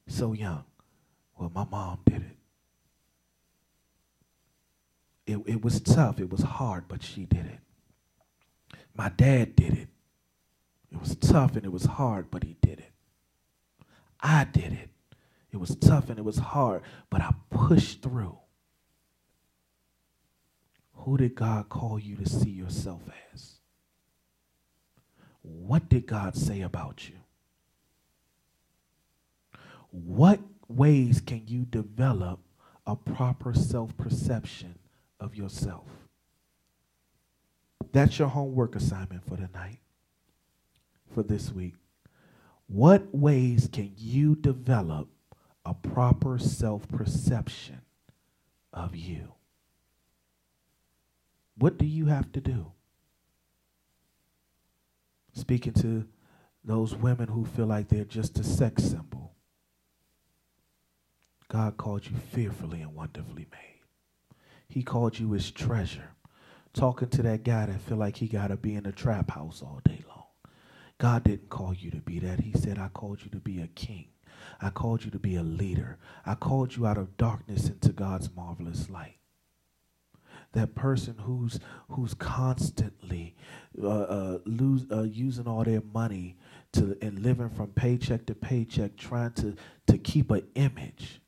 [0.06, 0.64] so young?
[1.38, 2.36] Well, my mom did it.
[5.32, 7.60] It, it was tough, it was hard, but she did it.
[8.98, 9.88] My dad did it.
[10.90, 12.90] It was tough and it was hard, but he did it.
[14.20, 14.90] I did it.
[15.52, 18.36] It was tough and it was hard, but I pushed through.
[20.94, 23.54] Who did God call you to see yourself as?
[25.42, 27.14] What did God say about you?
[29.90, 32.40] What ways can you develop
[32.84, 34.74] a proper self perception
[35.20, 35.86] of yourself?
[37.92, 39.80] That's your homework assignment for tonight,
[41.14, 41.74] for this week.
[42.66, 45.08] What ways can you develop
[45.68, 47.82] a proper self perception
[48.72, 49.32] of you.
[51.56, 52.72] What do you have to do?
[55.34, 56.06] Speaking to
[56.64, 59.34] those women who feel like they're just a sex symbol.
[61.48, 63.80] God called you fearfully and wonderfully made.
[64.68, 66.10] He called you his treasure.
[66.74, 69.62] Talking to that guy that feel like he got to be in a trap house
[69.62, 70.24] all day long.
[70.98, 72.40] God didn't call you to be that.
[72.40, 74.08] He said, I called you to be a king.
[74.60, 75.98] I called you to be a leader.
[76.26, 79.16] I called you out of darkness into God's marvelous light.
[80.52, 81.60] That person who's
[81.90, 83.36] who's constantly
[83.82, 86.36] uh, uh, lose, uh, using all their money
[86.72, 89.56] to and living from paycheck to paycheck, trying to
[89.88, 91.20] to keep an image.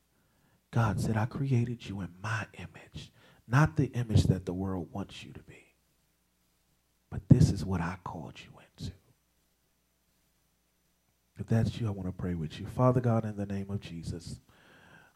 [0.70, 3.12] God said, "I created you in my image,
[3.50, 5.74] not the image that the world wants you to be.
[7.10, 8.94] But this is what I called you into."
[11.36, 12.66] If that's you, I want to pray with you.
[12.66, 14.40] Father God, in the name of Jesus,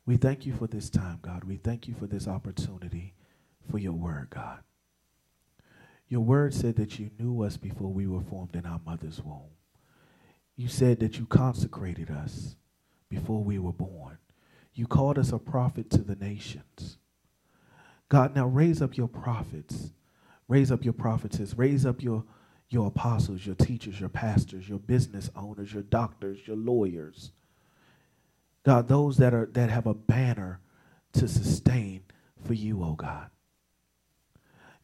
[0.06, 1.44] we thank you for this time, God.
[1.44, 3.14] We thank you for this opportunity
[3.70, 4.64] for your word, God.
[6.08, 9.50] Your word said that you knew us before we were formed in our mother's womb.
[10.56, 12.56] You said that you consecrated us
[13.08, 14.18] before we were born.
[14.72, 16.98] You called us a prophet to the nations.
[18.14, 19.90] God, now raise up your prophets,
[20.46, 22.22] raise up your prophetess, raise up your,
[22.68, 27.32] your apostles, your teachers, your pastors, your business owners, your doctors, your lawyers.
[28.64, 30.60] God, those that are that have a banner
[31.14, 32.04] to sustain
[32.46, 33.30] for you, oh God.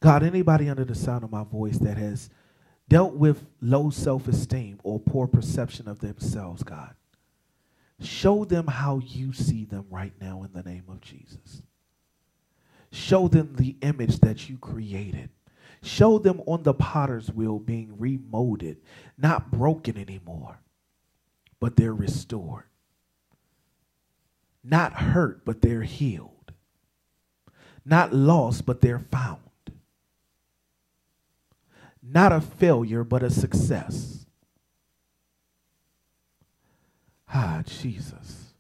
[0.01, 2.31] God, anybody under the sound of my voice that has
[2.89, 6.97] dealt with low self esteem or poor perception of themselves, God,
[8.01, 11.63] show them how you see them right now in the name of Jesus.
[12.93, 15.31] Show them the image that you created.
[15.83, 18.79] Show them on the potter's wheel being remolded,
[19.17, 20.59] not broken anymore,
[21.59, 22.65] but they're restored.
[24.63, 26.53] Not hurt, but they're healed.
[27.85, 29.41] Not lost, but they're found.
[32.03, 34.27] Not a failure, but a success.
[37.33, 38.53] Ah, Jesus.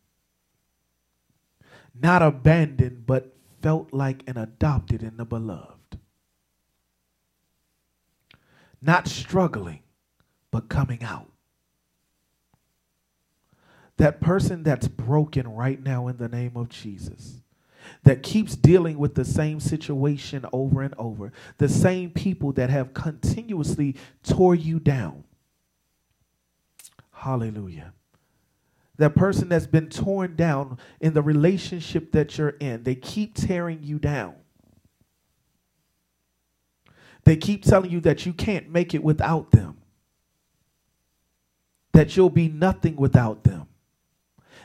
[1.94, 5.98] Not abandoned, but felt like an adopted in the beloved.
[8.82, 9.82] Not struggling,
[10.50, 11.30] but coming out.
[13.99, 17.42] That person that's broken right now in the name of Jesus,
[18.04, 22.95] that keeps dealing with the same situation over and over, the same people that have
[22.95, 25.24] continuously tore you down.
[27.12, 27.92] Hallelujah
[29.00, 32.82] that person that's been torn down in the relationship that you're in.
[32.82, 34.34] They keep tearing you down.
[37.24, 39.78] They keep telling you that you can't make it without them,
[41.92, 43.68] that you'll be nothing without them.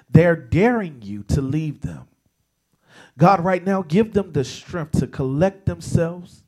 [0.09, 2.07] They're daring you to leave them.
[3.17, 6.43] God, right now, give them the strength to collect themselves,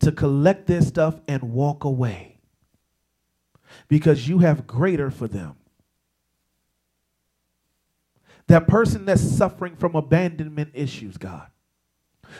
[0.00, 2.38] to collect their stuff, and walk away
[3.88, 5.56] because you have greater for them.
[8.48, 11.46] That person that's suffering from abandonment issues, God.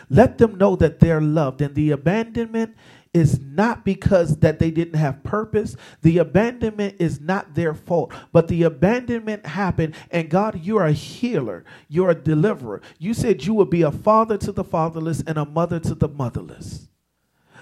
[0.09, 1.61] Let them know that they're loved.
[1.61, 2.77] And the abandonment
[3.13, 5.77] is not because that they didn't have purpose.
[6.01, 9.95] The abandonment is not their fault, but the abandonment happened.
[10.11, 11.65] And God, you're a healer.
[11.89, 12.81] You're a deliverer.
[12.99, 16.09] You said you would be a father to the fatherless and a mother to the
[16.09, 16.89] motherless.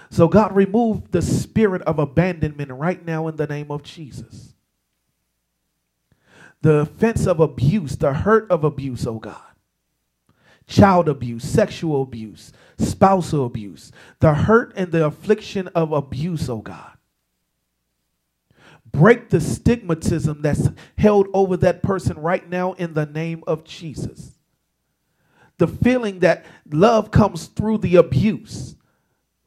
[0.09, 4.53] So God, remove the spirit of abandonment right now in the name of Jesus
[6.61, 9.41] the offense of abuse, the hurt of abuse, oh God.
[10.67, 16.97] Child abuse, sexual abuse, spousal abuse, the hurt and the affliction of abuse, oh God.
[18.91, 24.37] Break the stigmatism that's held over that person right now in the name of Jesus.
[25.57, 28.75] The feeling that love comes through the abuse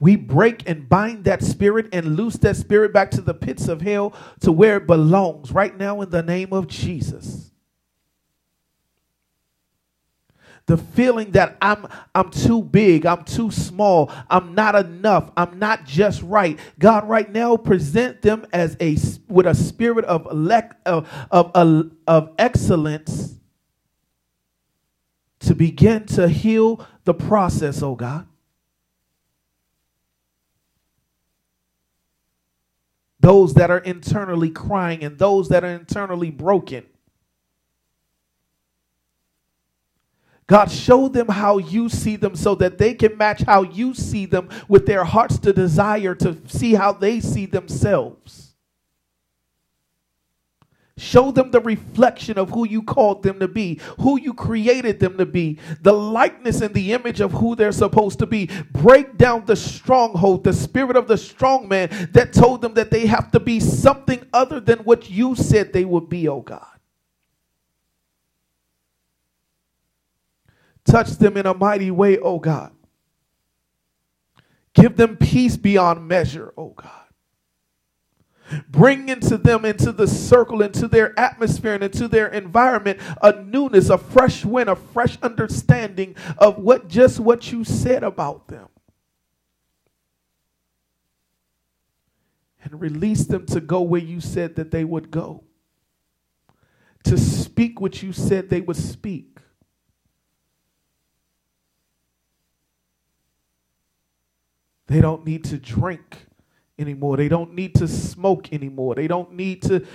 [0.00, 3.82] we break and bind that spirit and loose that spirit back to the pits of
[3.82, 7.52] hell to where it belongs right now in the name of Jesus.
[10.66, 15.84] The feeling that I'm I'm too big, I'm too small, I'm not enough, I'm not
[15.84, 16.58] just right.
[16.78, 18.96] God right now present them as a
[19.28, 23.34] with a spirit of elect, of, of, of excellence
[25.40, 28.26] to begin to heal the process, oh God.
[33.24, 36.84] Those that are internally crying and those that are internally broken.
[40.46, 44.26] God, show them how you see them so that they can match how you see
[44.26, 48.43] them with their hearts to desire to see how they see themselves.
[50.96, 55.18] Show them the reflection of who you called them to be, who you created them
[55.18, 58.48] to be, the likeness and the image of who they're supposed to be.
[58.70, 63.06] Break down the stronghold, the spirit of the strong man that told them that they
[63.06, 66.66] have to be something other than what you said they would be, oh God.
[70.84, 72.70] Touch them in a mighty way, oh God.
[74.74, 77.03] Give them peace beyond measure, oh God.
[78.68, 83.88] Bring into them, into the circle, into their atmosphere, and into their environment a newness,
[83.88, 88.68] a fresh wind, a fresh understanding of what just what you said about them.
[92.62, 95.44] And release them to go where you said that they would go,
[97.04, 99.38] to speak what you said they would speak.
[104.86, 106.26] They don't need to drink
[106.78, 107.16] anymore.
[107.16, 108.94] They don't need to smoke anymore.
[108.94, 109.86] They don't need to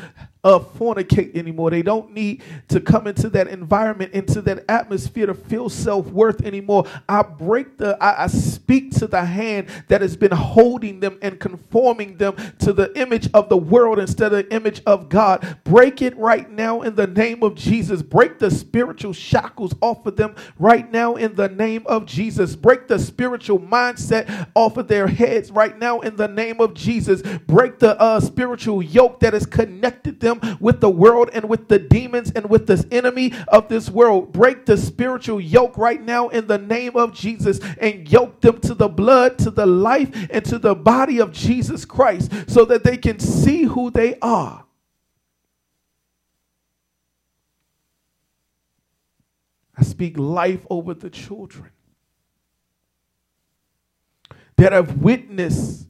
[0.44, 1.70] uh, fornicate anymore.
[1.70, 6.46] They don't need to come into that environment, into that atmosphere to feel self worth
[6.46, 6.86] anymore.
[7.10, 11.40] I break the, I, I, speak to the hand that has been holding them and
[11.40, 15.58] conforming them to the image of the world instead of the image of God.
[15.66, 18.02] Break it right now in the name of Jesus.
[18.02, 22.56] Break the spiritual shackles off of them right now in the name of Jesus.
[22.56, 27.22] Break the spiritual mindset off of their heads right now in the name of Jesus.
[27.22, 31.68] Break the uh, spiritual yoke that is connected them them with the world and with
[31.68, 34.32] the demons and with this enemy of this world.
[34.32, 38.74] Break the spiritual yoke right now in the name of Jesus and yoke them to
[38.74, 42.98] the blood, to the life, and to the body of Jesus Christ so that they
[42.98, 44.66] can see who they are.
[49.78, 51.72] I speak life over the children
[54.58, 55.89] that have witnessed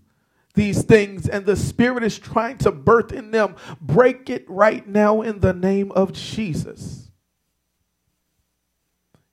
[0.56, 3.56] these things and the Spirit is trying to birth in them.
[3.82, 7.10] Break it right now in the name of Jesus.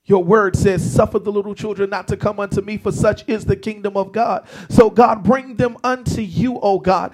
[0.06, 3.44] Your word says, Suffer the little children not to come unto me, for such is
[3.44, 4.46] the kingdom of God.
[4.68, 7.12] So, God, bring them unto you, O God.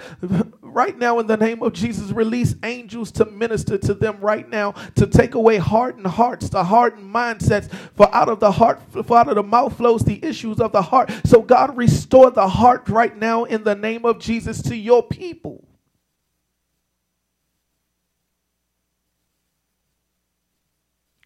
[0.72, 4.72] Right now, in the name of Jesus, release angels to minister to them right now,
[4.96, 7.72] to take away hardened hearts, to hardened mindsets.
[7.94, 10.82] For out of the heart, for out of the mouth flows the issues of the
[10.82, 11.10] heart.
[11.24, 15.64] So, God, restore the heart right now in the name of Jesus to your people.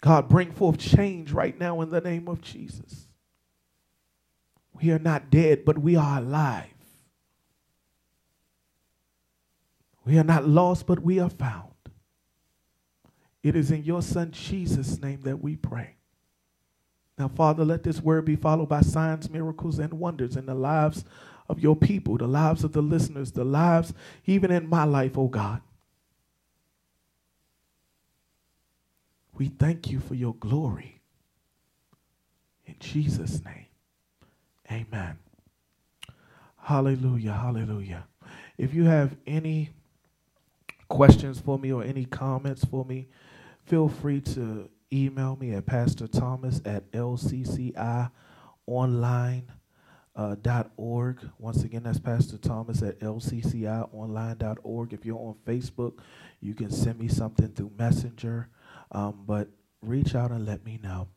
[0.01, 3.09] God, bring forth change right now in the name of Jesus.
[4.81, 6.76] We are not dead, but we are alive.
[10.07, 11.73] We are not lost, but we are found.
[13.43, 15.97] It is in your Son Jesus' name that we pray.
[17.19, 21.05] Now, Father, let this word be followed by signs, miracles, and wonders in the lives
[21.49, 23.95] of your people, the lives of the listeners, the lives
[24.27, 25.61] even in my life, oh God.
[29.35, 31.01] We thank you for your glory.
[32.67, 33.67] In Jesus' name,
[34.71, 35.19] amen.
[36.57, 38.07] Hallelujah, hallelujah.
[38.59, 39.71] If you have any
[40.89, 43.09] questions for me or any comments for me,
[43.65, 48.15] feel free to email me at Pastor Thomas at lccionline.org.
[50.19, 51.29] Uh.
[51.39, 54.93] Once again, that's Pastor Thomas at lccionline.org.
[54.93, 55.99] If you're on Facebook,
[56.41, 58.49] you can send me something through Messenger.
[58.93, 59.49] Um, but
[59.83, 61.09] reach out and let me know.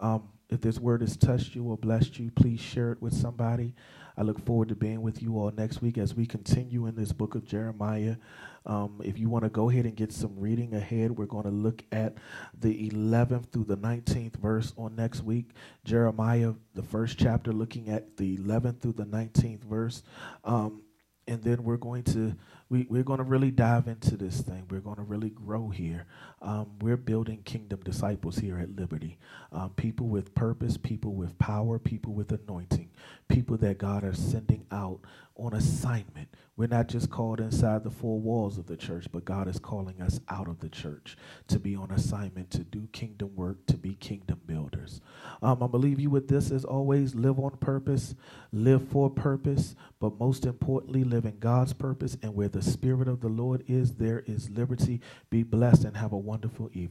[0.00, 3.74] Um, if this word has touched you or blessed you, please share it with somebody.
[4.16, 7.12] I look forward to being with you all next week as we continue in this
[7.12, 8.16] book of Jeremiah.
[8.66, 11.50] Um, if you want to go ahead and get some reading ahead, we're going to
[11.50, 12.14] look at
[12.58, 15.50] the 11th through the 19th verse on next week.
[15.84, 20.02] Jeremiah, the first chapter, looking at the 11th through the 19th verse.
[20.44, 20.82] Um,
[21.26, 22.34] and then we're going to
[22.70, 24.66] we, we're going to really dive into this thing.
[24.70, 26.06] We're going to really grow here.
[26.40, 29.18] Um, we're building kingdom disciples here at Liberty.
[29.50, 32.90] Um, people with purpose, people with power, people with anointing,
[33.28, 35.00] people that God is sending out
[35.40, 36.28] on assignment.
[36.56, 40.02] We're not just called inside the four walls of the church, but God is calling
[40.02, 41.16] us out of the church
[41.48, 45.00] to be on assignment, to do kingdom work, to be kingdom builders.
[45.40, 48.14] Um, I believe you with this as always live on purpose,
[48.52, 52.18] live for purpose, but most importantly, live in God's purpose.
[52.22, 55.00] And where the Spirit of the Lord is, there is liberty.
[55.30, 56.88] Be blessed and have a wonderful evening.